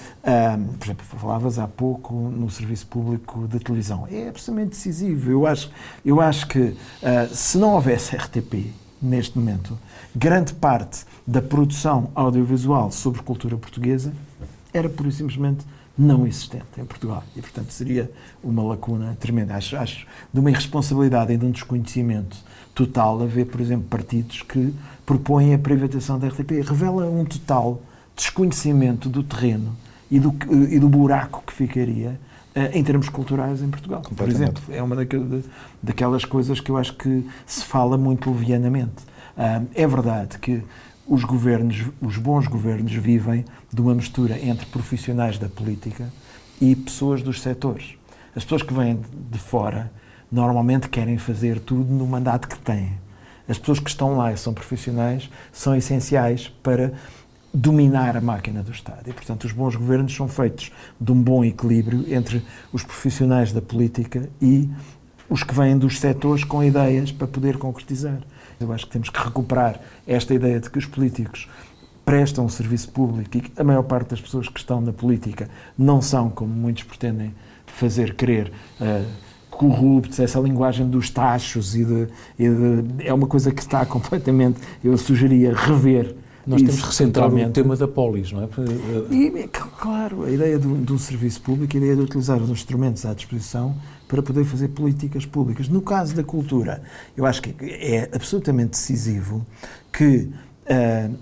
por 0.78 0.86
exemplo, 0.86 1.06
falavas 1.06 1.58
há 1.58 1.68
pouco 1.68 2.14
no 2.14 2.50
serviço 2.50 2.86
público 2.88 3.48
de 3.48 3.60
televisão, 3.60 4.08
é 4.12 4.30
absolutamente 4.30 4.72
decisivo. 4.72 5.32
Eu 5.32 5.48
acho, 5.48 5.72
eu 6.06 6.22
acho 6.22 6.48
que 6.48 6.60
uh, 6.60 6.76
se 7.34 7.58
não 7.58 7.74
houvesse 7.74 8.16
RTP 8.16 8.72
neste 9.02 9.38
momento, 9.38 9.78
grande 10.16 10.54
parte 10.54 11.06
da 11.26 11.42
produção 11.42 12.12
audiovisual 12.14 12.92
sobre 12.92 13.22
cultura 13.22 13.58
portuguesa 13.58 14.14
era 14.74 14.90
pura 14.90 15.10
e 15.10 15.12
simplesmente 15.12 15.66
não 16.00 16.26
existente 16.26 16.66
em 16.78 16.86
Portugal. 16.86 17.24
E, 17.36 17.42
portanto, 17.42 17.72
seria 17.72 18.10
uma 18.42 18.64
lacuna 18.64 19.18
tremenda. 19.20 19.56
Acho, 19.56 19.76
acho 19.76 20.08
de 20.34 20.40
uma 20.40 20.50
irresponsabilidade 20.50 21.34
e 21.34 21.38
de 21.38 21.46
um 21.46 21.52
desconhecimento 21.52 22.38
total 22.74 23.22
haver, 23.22 23.46
por 23.48 23.60
exemplo, 23.60 23.86
partidos 23.90 24.42
que 24.42 24.74
propõem 25.06 25.54
a 25.54 25.60
privatização 25.60 26.18
da 26.18 26.30
RTP. 26.30 26.62
Revela 26.66 27.06
um 27.06 27.26
total 27.26 27.82
desconhecimento 28.16 29.10
do 29.10 29.22
terreno 29.22 29.76
e 30.10 30.20
do, 30.20 30.34
e 30.70 30.80
do 30.80 30.88
buraco 30.88 31.44
que 31.46 31.52
ficaria 31.52 32.20
uh, 32.56 32.78
em 32.78 32.84
termos 32.84 33.10
culturais 33.10 33.62
em 33.62 33.70
Portugal. 33.70 34.02
Por 34.02 34.30
exemplo, 34.30 34.64
é 34.70 34.82
uma 34.82 34.96
daquelas 35.84 36.24
coisas 36.24 36.62
que 36.62 36.72
eu 36.72 36.78
acho 36.78 36.94
que 36.96 37.28
se 37.46 37.66
fala 37.66 37.98
muito 37.98 38.32
levianamente. 38.32 39.04
Uh, 39.38 39.68
é 39.76 39.86
verdade 39.86 40.38
que 40.40 40.64
os 41.10 41.24
governos, 41.24 41.86
os 42.02 42.18
bons 42.18 42.48
governos 42.48 42.94
vivem 42.94 43.44
de 43.74 43.82
uma 43.82 43.96
mistura 43.96 44.38
entre 44.42 44.66
profissionais 44.68 45.38
da 45.38 45.50
política 45.50 46.08
e 46.62 46.76
pessoas 46.76 47.22
dos 47.22 47.42
setores. 47.42 47.96
As 48.36 48.44
pessoas 48.44 48.62
que 48.62 48.74
vêm 48.74 49.00
de 49.30 49.40
fora 49.40 49.92
normalmente 50.32 50.88
querem 50.88 51.18
fazer 51.18 51.60
tudo 51.60 51.92
no 51.92 52.06
mandato 52.06 52.48
que 52.48 52.60
têm 52.60 52.98
as 53.50 53.58
pessoas 53.58 53.80
que 53.80 53.90
estão 53.90 54.16
lá 54.16 54.32
e 54.32 54.38
são 54.38 54.54
profissionais 54.54 55.28
são 55.52 55.76
essenciais 55.76 56.48
para 56.62 56.94
dominar 57.52 58.16
a 58.16 58.22
máquina 58.22 58.62
do 58.62 58.72
Estado. 58.72 59.10
E, 59.10 59.12
portanto, 59.12 59.46
os 59.46 59.52
bons 59.52 59.76
governos 59.76 60.16
são 60.16 60.28
feitos 60.28 60.72
de 61.02 61.12
um 61.12 61.20
bom 61.20 61.44
equilíbrio 61.44 62.06
entre 62.14 62.46
os 62.72 62.84
profissionais 62.84 63.52
da 63.52 63.60
política 63.60 64.30
e 64.40 64.70
os 65.28 65.42
que 65.42 65.54
vêm 65.54 65.76
dos 65.76 66.00
setores 66.00 66.44
com 66.44 66.64
ideias 66.64 67.12
para 67.12 67.26
poder 67.26 67.58
concretizar. 67.58 68.20
Eu 68.60 68.74
acho 68.74 68.86
que 68.86 68.92
temos 68.92 69.10
que 69.10 69.20
recuperar 69.20 69.80
esta 70.06 70.34
ideia 70.34 70.60
de 70.60 70.70
que 70.70 70.78
os 70.78 70.86
políticos 70.86 71.48
prestam 72.04 72.46
um 72.46 72.50
serviço 72.50 72.90
público 72.90 73.38
e 73.38 73.42
que 73.42 73.62
a 73.62 73.64
maior 73.64 73.84
parte 73.84 74.10
das 74.10 74.22
pessoas 74.22 74.50
que 74.50 74.60
estão 74.60 74.82
na 74.82 74.92
política 74.92 75.48
não 75.78 76.02
são, 76.02 76.30
como 76.30 76.52
muitos 76.52 76.84
pretendem 76.84 77.34
fazer 77.68 78.16
crer, 78.16 78.52
uh, 78.82 79.06
corruptos, 79.50 80.20
essa 80.20 80.40
linguagem 80.40 80.90
dos 80.90 81.10
tachos 81.10 81.76
e 81.76 81.86
de, 81.86 82.08
e 82.38 82.50
de, 82.50 83.06
é 83.06 83.14
uma 83.14 83.28
coisa 83.28 83.52
que 83.52 83.62
está 83.62 83.86
completamente, 83.88 84.60
eu 84.84 84.98
sugeria 84.98 85.54
rever. 85.54 86.16
Nós 86.48 86.62
temos 86.64 86.82
que 86.82 86.88
recentrar 86.88 87.32
o 87.32 87.50
tema 87.52 87.76
da 87.76 87.88
polis, 87.88 88.32
não 88.32 88.42
é? 88.42 88.48
E, 89.12 89.48
claro, 89.78 90.24
a 90.24 90.32
ideia 90.32 90.58
de 90.58 90.68
de 90.68 90.94
um 90.94 90.98
serviço 90.98 91.42
público, 91.42 91.76
a 91.76 91.78
ideia 91.78 91.96
de 91.96 92.02
utilizar 92.02 92.42
os 92.42 92.50
instrumentos 92.50 93.06
à 93.06 93.14
disposição 93.14 93.76
para 94.10 94.22
poder 94.22 94.44
fazer 94.44 94.70
políticas 94.70 95.26
públicas. 95.26 95.70
No 95.70 95.82
caso 95.82 96.16
da 96.16 96.24
cultura, 96.24 96.82
eu 97.16 97.26
acho 97.26 97.42
que 97.42 97.56
é 97.64 98.10
absolutamente 98.12 98.72
decisivo 98.72 99.46
que 99.94 100.30
uh, 100.66 101.16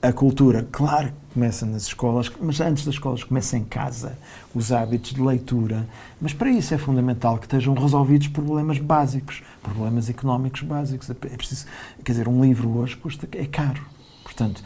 a 0.00 0.12
cultura, 0.12 0.68
claro 0.70 1.12
começa 1.32 1.66
nas 1.66 1.82
escolas, 1.82 2.30
mas 2.40 2.60
antes 2.60 2.84
das 2.84 2.94
escolas 2.94 3.24
começa 3.24 3.56
em 3.56 3.64
casa, 3.64 4.16
os 4.54 4.70
hábitos 4.70 5.12
de 5.12 5.20
leitura. 5.20 5.84
Mas 6.20 6.32
para 6.32 6.48
isso 6.48 6.72
é 6.72 6.78
fundamental 6.78 7.38
que 7.38 7.46
estejam 7.46 7.74
resolvidos 7.74 8.28
problemas 8.28 8.78
básicos, 8.78 9.42
problemas 9.60 10.08
económicos 10.08 10.62
básicos. 10.62 11.10
É 11.10 11.14
preciso, 11.14 11.66
quer 12.04 12.12
dizer, 12.12 12.28
um 12.28 12.40
livro 12.40 12.70
hoje 12.78 12.96
custa, 12.96 13.28
é 13.32 13.46
caro. 13.46 13.84
Portanto, 14.22 14.62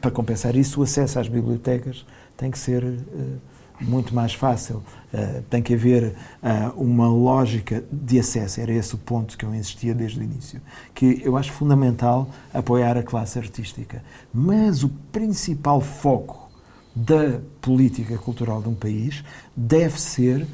para 0.00 0.10
compensar 0.10 0.56
isso, 0.56 0.80
o 0.80 0.82
acesso 0.82 1.20
às 1.20 1.28
bibliotecas 1.28 2.04
tem 2.36 2.50
que 2.50 2.58
ser 2.58 2.82
uh, 2.82 3.38
muito 3.80 4.14
mais 4.14 4.34
fácil. 4.34 4.82
Uh, 5.12 5.42
tem 5.48 5.62
que 5.62 5.74
haver 5.74 6.14
uh, 6.42 6.80
uma 6.80 7.08
lógica 7.08 7.82
de 7.90 8.18
acesso. 8.18 8.60
Era 8.60 8.72
esse 8.72 8.94
o 8.94 8.98
ponto 8.98 9.36
que 9.38 9.44
eu 9.44 9.54
insistia 9.54 9.94
desde 9.94 10.20
o 10.20 10.22
início. 10.22 10.60
Que 10.94 11.22
eu 11.24 11.36
acho 11.36 11.52
fundamental 11.52 12.28
apoiar 12.52 12.96
a 12.96 13.02
classe 13.02 13.38
artística. 13.38 14.02
Mas 14.32 14.82
o 14.82 14.88
principal 15.10 15.80
foco 15.80 16.48
da 16.94 17.40
política 17.60 18.18
cultural 18.18 18.60
de 18.60 18.68
um 18.68 18.74
país 18.74 19.22
deve 19.56 20.00
ser 20.00 20.46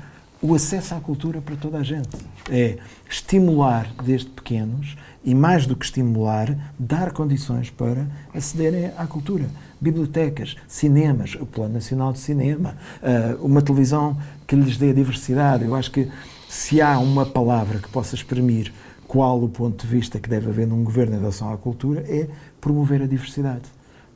o 0.45 0.55
acesso 0.55 0.95
à 0.95 1.01
cultura 1.01 1.41
para 1.41 1.57
toda 1.57 1.79
a 1.79 1.83
gente. 1.83 2.11
É 2.51 2.77
estimular 3.09 3.91
desde 4.05 4.29
pequenos 4.29 4.95
e, 5.25 5.35
mais 5.35 5.67
do 5.67 5.75
que 5.75 5.87
estimular, 5.87 6.55
dar 6.79 7.13
condições 7.13 7.71
para 7.71 8.07
acederem 8.35 8.91
à 8.99 9.07
cultura. 9.07 9.47
Bibliotecas, 9.81 10.55
cinemas, 10.69 11.35
o 11.35 11.47
Plano 11.47 11.73
Nacional 11.73 12.13
de 12.13 12.19
Cinema, 12.19 12.77
eh, 13.03 13.39
uma 13.41 13.63
televisão 13.63 14.19
que 14.47 14.55
lhes 14.55 14.77
dê 14.77 14.93
diversidade. 14.93 15.65
Eu 15.65 15.75
acho 15.75 15.91
que 15.91 16.11
se 16.47 16.83
há 16.83 16.99
uma 16.99 17.25
palavra 17.25 17.79
que 17.79 17.89
possa 17.89 18.15
exprimir 18.15 18.71
qual 19.09 19.43
o 19.43 19.49
ponto 19.49 19.87
de 19.87 19.91
vista 19.91 20.19
que 20.19 20.29
deve 20.29 20.51
haver 20.51 20.67
num 20.67 20.85
governo 20.85 21.17
em 21.17 21.21
relação 21.21 21.51
à 21.51 21.57
cultura, 21.57 22.05
é 22.07 22.29
promover 22.61 23.01
a 23.01 23.07
diversidade. 23.07 23.63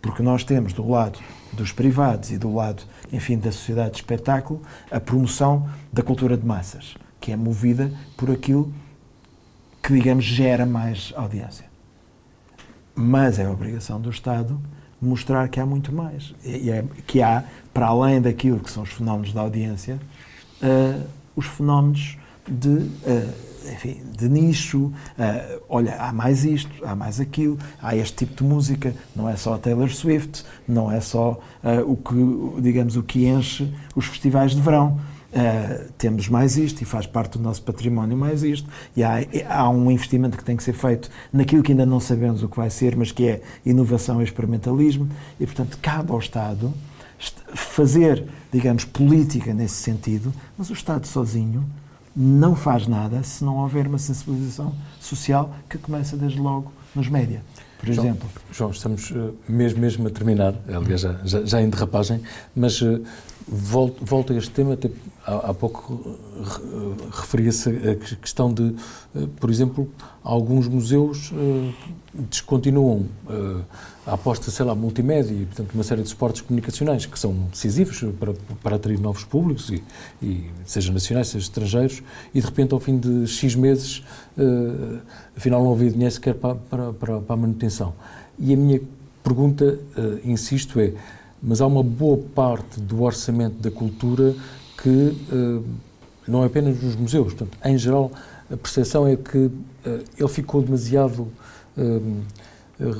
Porque 0.00 0.22
nós 0.22 0.44
temos 0.44 0.72
do 0.72 0.88
lado 0.88 1.18
dos 1.52 1.72
privados 1.72 2.30
e 2.30 2.38
do 2.38 2.54
lado, 2.54 2.82
enfim, 3.12 3.38
da 3.38 3.50
sociedade 3.50 3.92
de 3.92 3.96
espetáculo, 3.96 4.62
a 4.90 5.00
promoção 5.00 5.68
da 5.92 6.02
cultura 6.02 6.36
de 6.36 6.46
massas, 6.46 6.94
que 7.20 7.32
é 7.32 7.36
movida 7.36 7.90
por 8.16 8.30
aquilo 8.30 8.72
que, 9.82 9.92
digamos, 9.92 10.24
gera 10.24 10.66
mais 10.66 11.12
audiência. 11.16 11.66
Mas 12.94 13.38
é 13.38 13.44
a 13.44 13.50
obrigação 13.50 14.00
do 14.00 14.10
Estado 14.10 14.60
mostrar 15.00 15.48
que 15.48 15.60
há 15.60 15.66
muito 15.66 15.92
mais. 15.92 16.34
E 16.44 16.70
é, 16.70 16.84
que 17.06 17.22
há, 17.22 17.44
para 17.72 17.86
além 17.86 18.20
daquilo 18.20 18.60
que 18.60 18.70
são 18.70 18.82
os 18.82 18.90
fenómenos 18.90 19.32
da 19.32 19.40
audiência, 19.40 19.98
uh, 20.62 21.06
os 21.36 21.46
fenómenos 21.46 22.18
de, 22.46 22.68
uh, 22.68 23.34
enfim, 23.72 24.02
de 24.16 24.28
nicho. 24.28 24.86
Uh, 24.86 25.62
olha, 25.68 25.96
há 25.96 26.12
mais 26.12 26.44
isto, 26.44 26.70
há 26.84 26.94
mais 26.94 27.20
aquilo, 27.20 27.58
há 27.82 27.96
este 27.96 28.26
tipo 28.26 28.34
de 28.36 28.44
música. 28.44 28.94
Não 29.14 29.28
é 29.28 29.36
só 29.36 29.54
a 29.54 29.58
Taylor 29.58 29.90
Swift, 29.90 30.44
não 30.66 30.90
é 30.90 31.00
só 31.00 31.38
o 31.86 31.96
que, 31.96 32.62
digamos, 32.62 32.96
o 32.96 33.02
que 33.02 33.26
enche 33.26 33.72
os 33.94 34.06
festivais 34.06 34.52
de 34.52 34.60
verão 34.60 34.98
Uh, 35.28 35.92
temos 35.98 36.26
mais 36.26 36.56
isto 36.56 36.80
e 36.80 36.86
faz 36.86 37.06
parte 37.06 37.36
do 37.36 37.44
nosso 37.44 37.62
património 37.62 38.16
mais 38.16 38.42
isto 38.42 38.66
e 38.96 39.04
há, 39.04 39.16
há, 39.46 39.68
um 39.68 39.90
investimento 39.90 40.38
que 40.38 40.42
tem 40.42 40.56
que 40.56 40.62
ser 40.62 40.72
feito 40.72 41.10
naquilo 41.30 41.62
que 41.62 41.72
ainda 41.72 41.84
não 41.84 42.00
sabemos 42.00 42.42
o 42.42 42.48
que 42.48 42.56
vai 42.56 42.70
ser, 42.70 42.96
mas 42.96 43.12
que 43.12 43.28
é 43.28 43.42
inovação 43.64 44.22
e 44.22 44.24
experimentalismo 44.24 45.06
e, 45.38 45.44
portanto, 45.44 45.78
cabe 45.82 46.12
ao 46.12 46.18
Estado 46.18 46.72
fazer, 47.54 48.24
digamos, 48.50 48.86
política 48.86 49.52
nesse 49.52 49.74
sentido, 49.74 50.32
mas 50.56 50.70
o 50.70 50.72
Estado 50.72 51.06
sozinho 51.06 51.62
não 52.20 52.56
faz 52.56 52.88
nada 52.88 53.22
se 53.22 53.44
não 53.44 53.58
houver 53.58 53.86
uma 53.86 53.98
sensibilização 53.98 54.74
social 55.00 55.54
que 55.70 55.78
começa 55.78 56.16
desde 56.16 56.40
logo 56.40 56.72
nos 56.92 57.08
média. 57.08 57.42
Por 57.78 57.92
João, 57.92 58.06
exemplo. 58.08 58.28
João, 58.50 58.70
estamos 58.72 59.10
uh, 59.12 59.32
mesmo, 59.48 59.80
mesmo 59.80 60.08
a 60.08 60.10
terminar, 60.10 60.52
aliás, 60.66 61.02
já, 61.02 61.20
já, 61.24 61.44
já 61.44 61.62
em 61.62 61.70
derrapagem, 61.70 62.20
mas 62.56 62.82
uh, 62.82 63.00
volto, 63.50 64.04
volto 64.04 64.32
a 64.32 64.36
este 64.36 64.50
tema, 64.50 64.74
até 64.74 64.90
há, 65.26 65.50
há 65.50 65.54
pouco 65.54 66.16
referia-se 67.10 67.68
a 67.70 67.94
questão 68.16 68.52
de, 68.52 68.74
por 69.40 69.50
exemplo, 69.50 69.90
alguns 70.22 70.68
museus 70.68 71.32
descontinuam 72.12 73.06
a 74.06 74.14
aposta, 74.14 74.50
sei 74.50 74.64
lá, 74.64 74.74
multimédia 74.74 75.34
e, 75.34 75.46
portanto, 75.46 75.72
uma 75.74 75.82
série 75.82 76.02
de 76.02 76.08
suportes 76.08 76.40
comunicacionais 76.42 77.06
que 77.06 77.18
são 77.18 77.34
decisivos 77.50 78.02
para, 78.18 78.34
para 78.62 78.76
atrair 78.76 78.98
novos 78.98 79.24
públicos, 79.24 79.70
e, 79.70 79.82
e, 80.22 80.50
seja 80.64 80.92
nacionais, 80.92 81.28
seja 81.28 81.44
estrangeiros, 81.44 82.02
e 82.34 82.40
de 82.40 82.46
repente, 82.46 82.72
ao 82.72 82.80
fim 82.80 82.98
de 82.98 83.26
X 83.26 83.54
meses, 83.54 84.02
afinal 85.36 85.62
não 85.62 85.72
havia 85.72 85.90
dinheiro 85.90 86.12
sequer 86.12 86.34
para, 86.34 86.54
para, 86.54 86.92
para, 86.92 87.20
para 87.20 87.34
a 87.34 87.36
manutenção. 87.36 87.94
E 88.38 88.54
a 88.54 88.56
minha 88.56 88.80
pergunta, 89.22 89.78
insisto, 90.24 90.78
é: 90.80 90.94
mas 91.42 91.60
há 91.60 91.66
uma 91.66 91.82
boa 91.82 92.18
parte 92.34 92.80
do 92.80 93.02
orçamento 93.02 93.56
da 93.60 93.70
cultura 93.70 94.34
que 94.82 94.88
uh, 94.88 95.64
não 96.26 96.42
é 96.42 96.46
apenas 96.46 96.82
nos 96.82 96.96
museus, 96.96 97.32
portanto, 97.32 97.56
em 97.64 97.78
geral, 97.78 98.10
a 98.50 98.56
percepção 98.56 99.06
é 99.06 99.16
que 99.16 99.50
ele 100.18 100.28
ficou 100.28 100.62
demasiado 100.62 101.28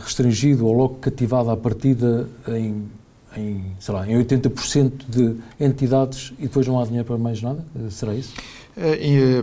restringido 0.02 0.66
ou 0.66 0.72
logo 0.72 0.94
cativado 0.96 1.50
à 1.50 1.56
partida 1.56 2.28
em, 2.48 2.88
em, 3.36 3.64
sei 3.78 3.94
lá, 3.94 4.08
em 4.08 4.16
80% 4.22 4.92
de 5.08 5.36
entidades 5.60 6.32
e 6.38 6.42
depois 6.42 6.66
não 6.66 6.80
há 6.80 6.84
dinheiro 6.84 7.06
para 7.06 7.18
mais 7.18 7.40
nada? 7.42 7.64
Será 7.90 8.14
isso? 8.14 8.34
É, 8.76 9.42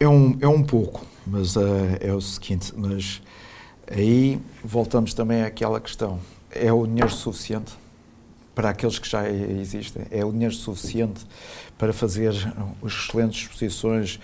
é 0.00 0.08
um, 0.08 0.36
é 0.40 0.48
um 0.48 0.62
pouco, 0.62 1.04
mas 1.26 1.56
uh, 1.56 1.62
é 2.00 2.12
o 2.12 2.20
seguinte, 2.20 2.72
mas 2.76 3.20
aí 3.90 4.40
voltamos 4.64 5.12
também 5.12 5.42
àquela 5.42 5.78
questão, 5.78 6.18
é 6.50 6.72
o 6.72 6.86
dinheiro 6.86 7.10
suficiente 7.10 7.72
para 8.54 8.70
aqueles 8.70 8.98
que 8.98 9.08
já 9.08 9.28
existem? 9.28 10.02
É 10.10 10.24
o 10.24 10.32
dinheiro 10.32 10.54
suficiente 10.54 11.26
para 11.78 11.92
fazer 11.92 12.32
excelentes 12.84 13.42
exposições, 13.42 14.20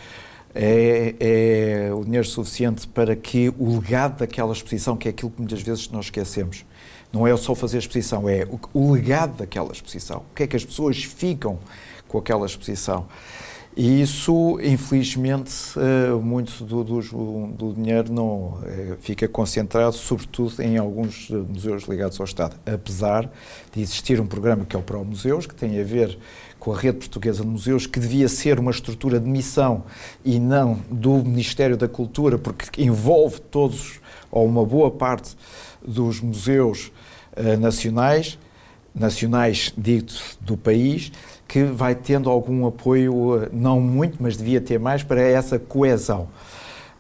é, 0.55 1.15
é, 1.21 1.95
o 1.95 2.05
dinheiro 2.05 2.27
suficiente 2.27 2.89
para 2.89 3.15
que 3.15 3.53
o 3.59 3.79
legado 3.79 4.19
daquela 4.19 4.53
exposição, 4.53 4.97
que 4.97 5.09
é 5.09 5.11
aquilo 5.11 5.31
que 5.31 5.39
muitas 5.39 5.61
vezes 5.61 5.91
nós 5.91 6.07
esquecemos, 6.07 6.65
não 7.13 7.27
é 7.27 7.37
só 7.37 7.55
fazer 7.55 7.77
a 7.77 7.81
exposição, 7.81 8.29
é 8.29 8.45
o, 8.45 8.59
o 8.73 8.93
legado 8.93 9.37
daquela 9.37 9.73
exposição. 9.73 10.25
O 10.31 10.35
que 10.35 10.43
é 10.43 10.47
que 10.47 10.57
as 10.57 10.65
pessoas 10.65 11.03
ficam 11.05 11.59
com 12.09 12.19
aquela 12.19 12.47
exposição? 12.47 13.07
E 13.77 14.01
isso, 14.01 14.59
infelizmente, 14.63 15.53
eh, 15.77 16.11
muito 16.15 16.65
do, 16.65 16.83
do, 16.83 17.47
do 17.49 17.75
dinheiro 17.75 18.11
não 18.11 18.59
eh, 18.65 18.97
fica 19.01 19.29
concentrado, 19.29 19.95
sobretudo 19.95 20.63
em 20.63 20.79
alguns 20.79 21.29
museus 21.29 21.83
ligados 21.83 22.19
ao 22.19 22.25
Estado. 22.25 22.57
Apesar 22.65 23.31
de 23.75 23.83
existir 23.83 24.19
um 24.19 24.27
programa 24.27 24.65
que 24.65 24.75
é 24.75 24.79
o 24.79 24.83
Pro 24.83 25.05
Museus, 25.05 25.47
que 25.47 25.55
tem 25.55 25.79
a 25.79 25.85
ver 25.85 26.19
com 26.59 26.73
a 26.73 26.79
rede 26.79 27.01
portuguesa 27.01 27.43
de 27.43 27.49
museus, 27.49 27.87
que 27.87 28.01
devia 28.01 28.31
ser 28.31 28.59
uma 28.59 28.71
estrutura 28.71 29.21
de 29.21 29.29
missão 29.29 29.85
e 30.25 30.39
não 30.39 30.81
do 30.91 31.17
Ministério 31.17 31.77
da 31.77 31.87
Cultura, 31.87 32.39
porque 32.39 32.83
envolve 32.83 33.41
todos, 33.41 34.01
ou 34.31 34.47
uma 34.47 34.65
boa 34.65 34.91
parte 34.91 35.37
dos 35.87 36.19
museus 36.21 36.91
uh, 37.37 37.61
nacionais, 37.61 38.39
nacionais 38.95 39.73
dito 39.77 40.15
do 40.41 40.57
país, 40.57 41.13
que 41.47 41.65
vai 41.65 41.95
tendo 41.95 42.29
algum 42.29 42.67
apoio, 42.67 43.15
uh, 43.15 43.49
não 43.53 43.81
muito, 43.81 44.17
mas 44.21 44.37
devia 44.37 44.61
ter 44.61 44.79
mais, 44.79 45.03
para 45.03 45.21
essa 45.21 45.59
coesão. 45.59 46.29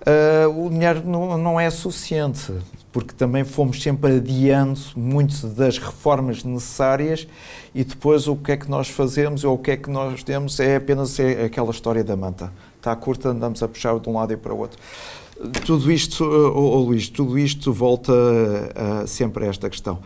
Uh, 0.01 0.67
o 0.67 0.71
dinheiro 0.71 1.03
não, 1.05 1.37
não 1.37 1.59
é 1.59 1.69
suficiente 1.69 2.53
porque 2.97 3.13
também 3.13 3.45
fomos 3.45 3.83
sempre 3.83 4.17
adiando 4.17 4.81
muitas 4.97 5.43
das 5.53 5.77
reformas 5.77 6.43
necessárias 6.43 7.29
e 7.75 7.85
depois 7.85 8.27
o 8.27 8.35
que 8.35 8.53
é 8.53 8.57
que 8.57 8.71
nós 8.71 8.89
fazemos 8.89 9.45
ou 9.45 9.57
o 9.57 9.59
que 9.59 9.73
é 9.73 9.77
que 9.77 9.91
nós 9.91 10.23
temos 10.23 10.59
é 10.59 10.77
apenas 10.77 11.21
é 11.21 11.45
aquela 11.45 11.71
história 11.71 12.03
da 12.03 12.17
manta. 12.17 12.51
Está 12.79 12.97
curta, 12.97 13.29
andamos 13.29 13.63
a 13.63 13.69
puxar 13.69 13.99
de 14.01 14.09
um 14.09 14.15
lado 14.15 14.33
e 14.33 14.37
para 14.39 14.55
o 14.55 14.59
outro. 14.59 14.79
Tudo 15.67 15.93
isto, 15.93 16.25
oh, 16.25 16.59
oh 16.59 16.79
Luís, 16.79 17.11
tudo 17.11 17.39
isto 17.39 17.71
volta 17.71 18.15
a, 18.75 19.07
sempre 19.07 19.45
a 19.45 19.49
esta 19.49 19.69
questão. 19.69 19.99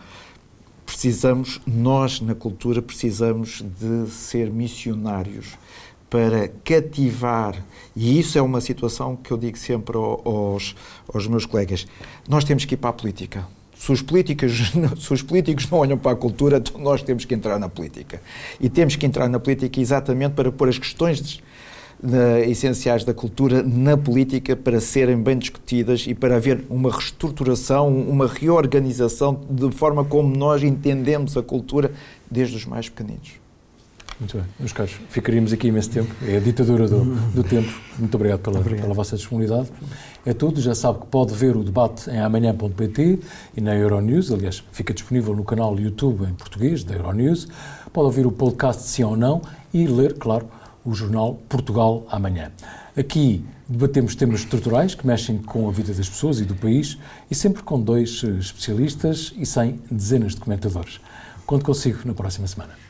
Precisamos, 1.01 1.59
nós 1.65 2.21
na 2.21 2.35
cultura, 2.35 2.79
precisamos 2.79 3.63
de 3.79 4.07
ser 4.11 4.51
missionários 4.51 5.57
para 6.07 6.47
cativar, 6.63 7.55
e 7.95 8.19
isso 8.19 8.37
é 8.37 8.41
uma 8.43 8.61
situação 8.61 9.15
que 9.15 9.31
eu 9.31 9.37
digo 9.37 9.57
sempre 9.57 9.97
aos, 9.97 10.75
aos 11.11 11.25
meus 11.25 11.47
colegas, 11.47 11.87
nós 12.29 12.43
temos 12.43 12.65
que 12.65 12.75
ir 12.75 12.77
para 12.77 12.91
a 12.91 12.93
política. 12.93 13.47
Se 13.75 13.91
os, 13.91 14.03
políticos, 14.03 14.71
se 15.01 15.11
os 15.11 15.23
políticos 15.23 15.67
não 15.71 15.79
olham 15.79 15.97
para 15.97 16.11
a 16.11 16.15
cultura, 16.15 16.57
então 16.57 16.79
nós 16.79 17.01
temos 17.01 17.25
que 17.25 17.33
entrar 17.33 17.57
na 17.57 17.67
política. 17.67 18.21
E 18.59 18.69
temos 18.69 18.95
que 18.95 19.03
entrar 19.03 19.27
na 19.27 19.39
política 19.39 19.81
exatamente 19.81 20.33
para 20.33 20.51
pôr 20.51 20.69
as 20.69 20.77
questões 20.77 21.41
de, 22.01 22.49
essenciais 22.49 23.03
da 23.03 23.13
cultura 23.13 23.61
na 23.61 23.95
política 23.95 24.55
para 24.55 24.79
serem 24.79 25.21
bem 25.21 25.37
discutidas 25.37 26.05
e 26.07 26.13
para 26.13 26.37
haver 26.37 26.63
uma 26.69 26.91
reestruturação, 26.91 27.87
uma 27.87 28.27
reorganização 28.27 29.39
de 29.49 29.71
forma 29.71 30.03
como 30.03 30.35
nós 30.35 30.63
entendemos 30.63 31.37
a 31.37 31.43
cultura 31.43 31.91
desde 32.29 32.55
os 32.55 32.65
mais 32.65 32.89
pequeninos. 32.89 33.41
Muito 34.21 34.37
bem, 34.37 34.45
meus 34.59 34.71
caros, 34.71 34.93
ficaríamos 35.09 35.51
aqui 35.51 35.67
imenso 35.69 35.89
tempo. 35.89 36.13
É 36.27 36.37
a 36.37 36.39
ditadura 36.39 36.87
do, 36.87 37.03
do 37.31 37.43
tempo. 37.43 37.73
Muito 37.97 38.13
obrigado 38.13 38.39
pela, 38.39 38.59
obrigado 38.59 38.83
pela 38.83 38.93
vossa 38.93 39.15
disponibilidade. 39.15 39.69
É 40.23 40.31
tudo. 40.31 40.61
Já 40.61 40.75
sabe 40.75 40.99
que 40.99 41.07
pode 41.07 41.33
ver 41.33 41.57
o 41.57 41.63
debate 41.63 42.07
em 42.07 42.19
amanhã.pt 42.19 43.19
e 43.57 43.61
na 43.61 43.75
Euronews. 43.75 44.31
Aliás, 44.31 44.63
fica 44.71 44.93
disponível 44.93 45.35
no 45.35 45.43
canal 45.43 45.75
YouTube 45.79 46.23
em 46.25 46.33
português 46.35 46.83
da 46.83 46.93
Euronews. 46.93 47.47
Pode 47.91 48.05
ouvir 48.05 48.27
o 48.27 48.31
podcast 48.31 48.83
Sim 48.83 49.05
ou 49.05 49.17
Não 49.17 49.41
e 49.73 49.87
ler, 49.87 50.13
claro, 50.13 50.47
o 50.85 50.93
jornal 50.93 51.39
Portugal 51.47 52.05
Amanhã. 52.09 52.51
Aqui 52.97 53.45
debatemos 53.67 54.15
temas 54.15 54.41
estruturais 54.41 54.95
que 54.95 55.07
mexem 55.07 55.37
com 55.37 55.67
a 55.69 55.71
vida 55.71 55.93
das 55.93 56.09
pessoas 56.09 56.39
e 56.39 56.45
do 56.45 56.55
país 56.55 56.97
e 57.29 57.35
sempre 57.35 57.63
com 57.63 57.79
dois 57.79 58.23
eh, 58.23 58.39
especialistas 58.39 59.33
e 59.37 59.45
sem 59.45 59.79
dezenas 59.89 60.35
de 60.35 60.41
comentadores. 60.41 60.99
Conto 61.45 61.65
consigo 61.65 61.99
na 62.05 62.13
próxima 62.13 62.47
semana. 62.47 62.80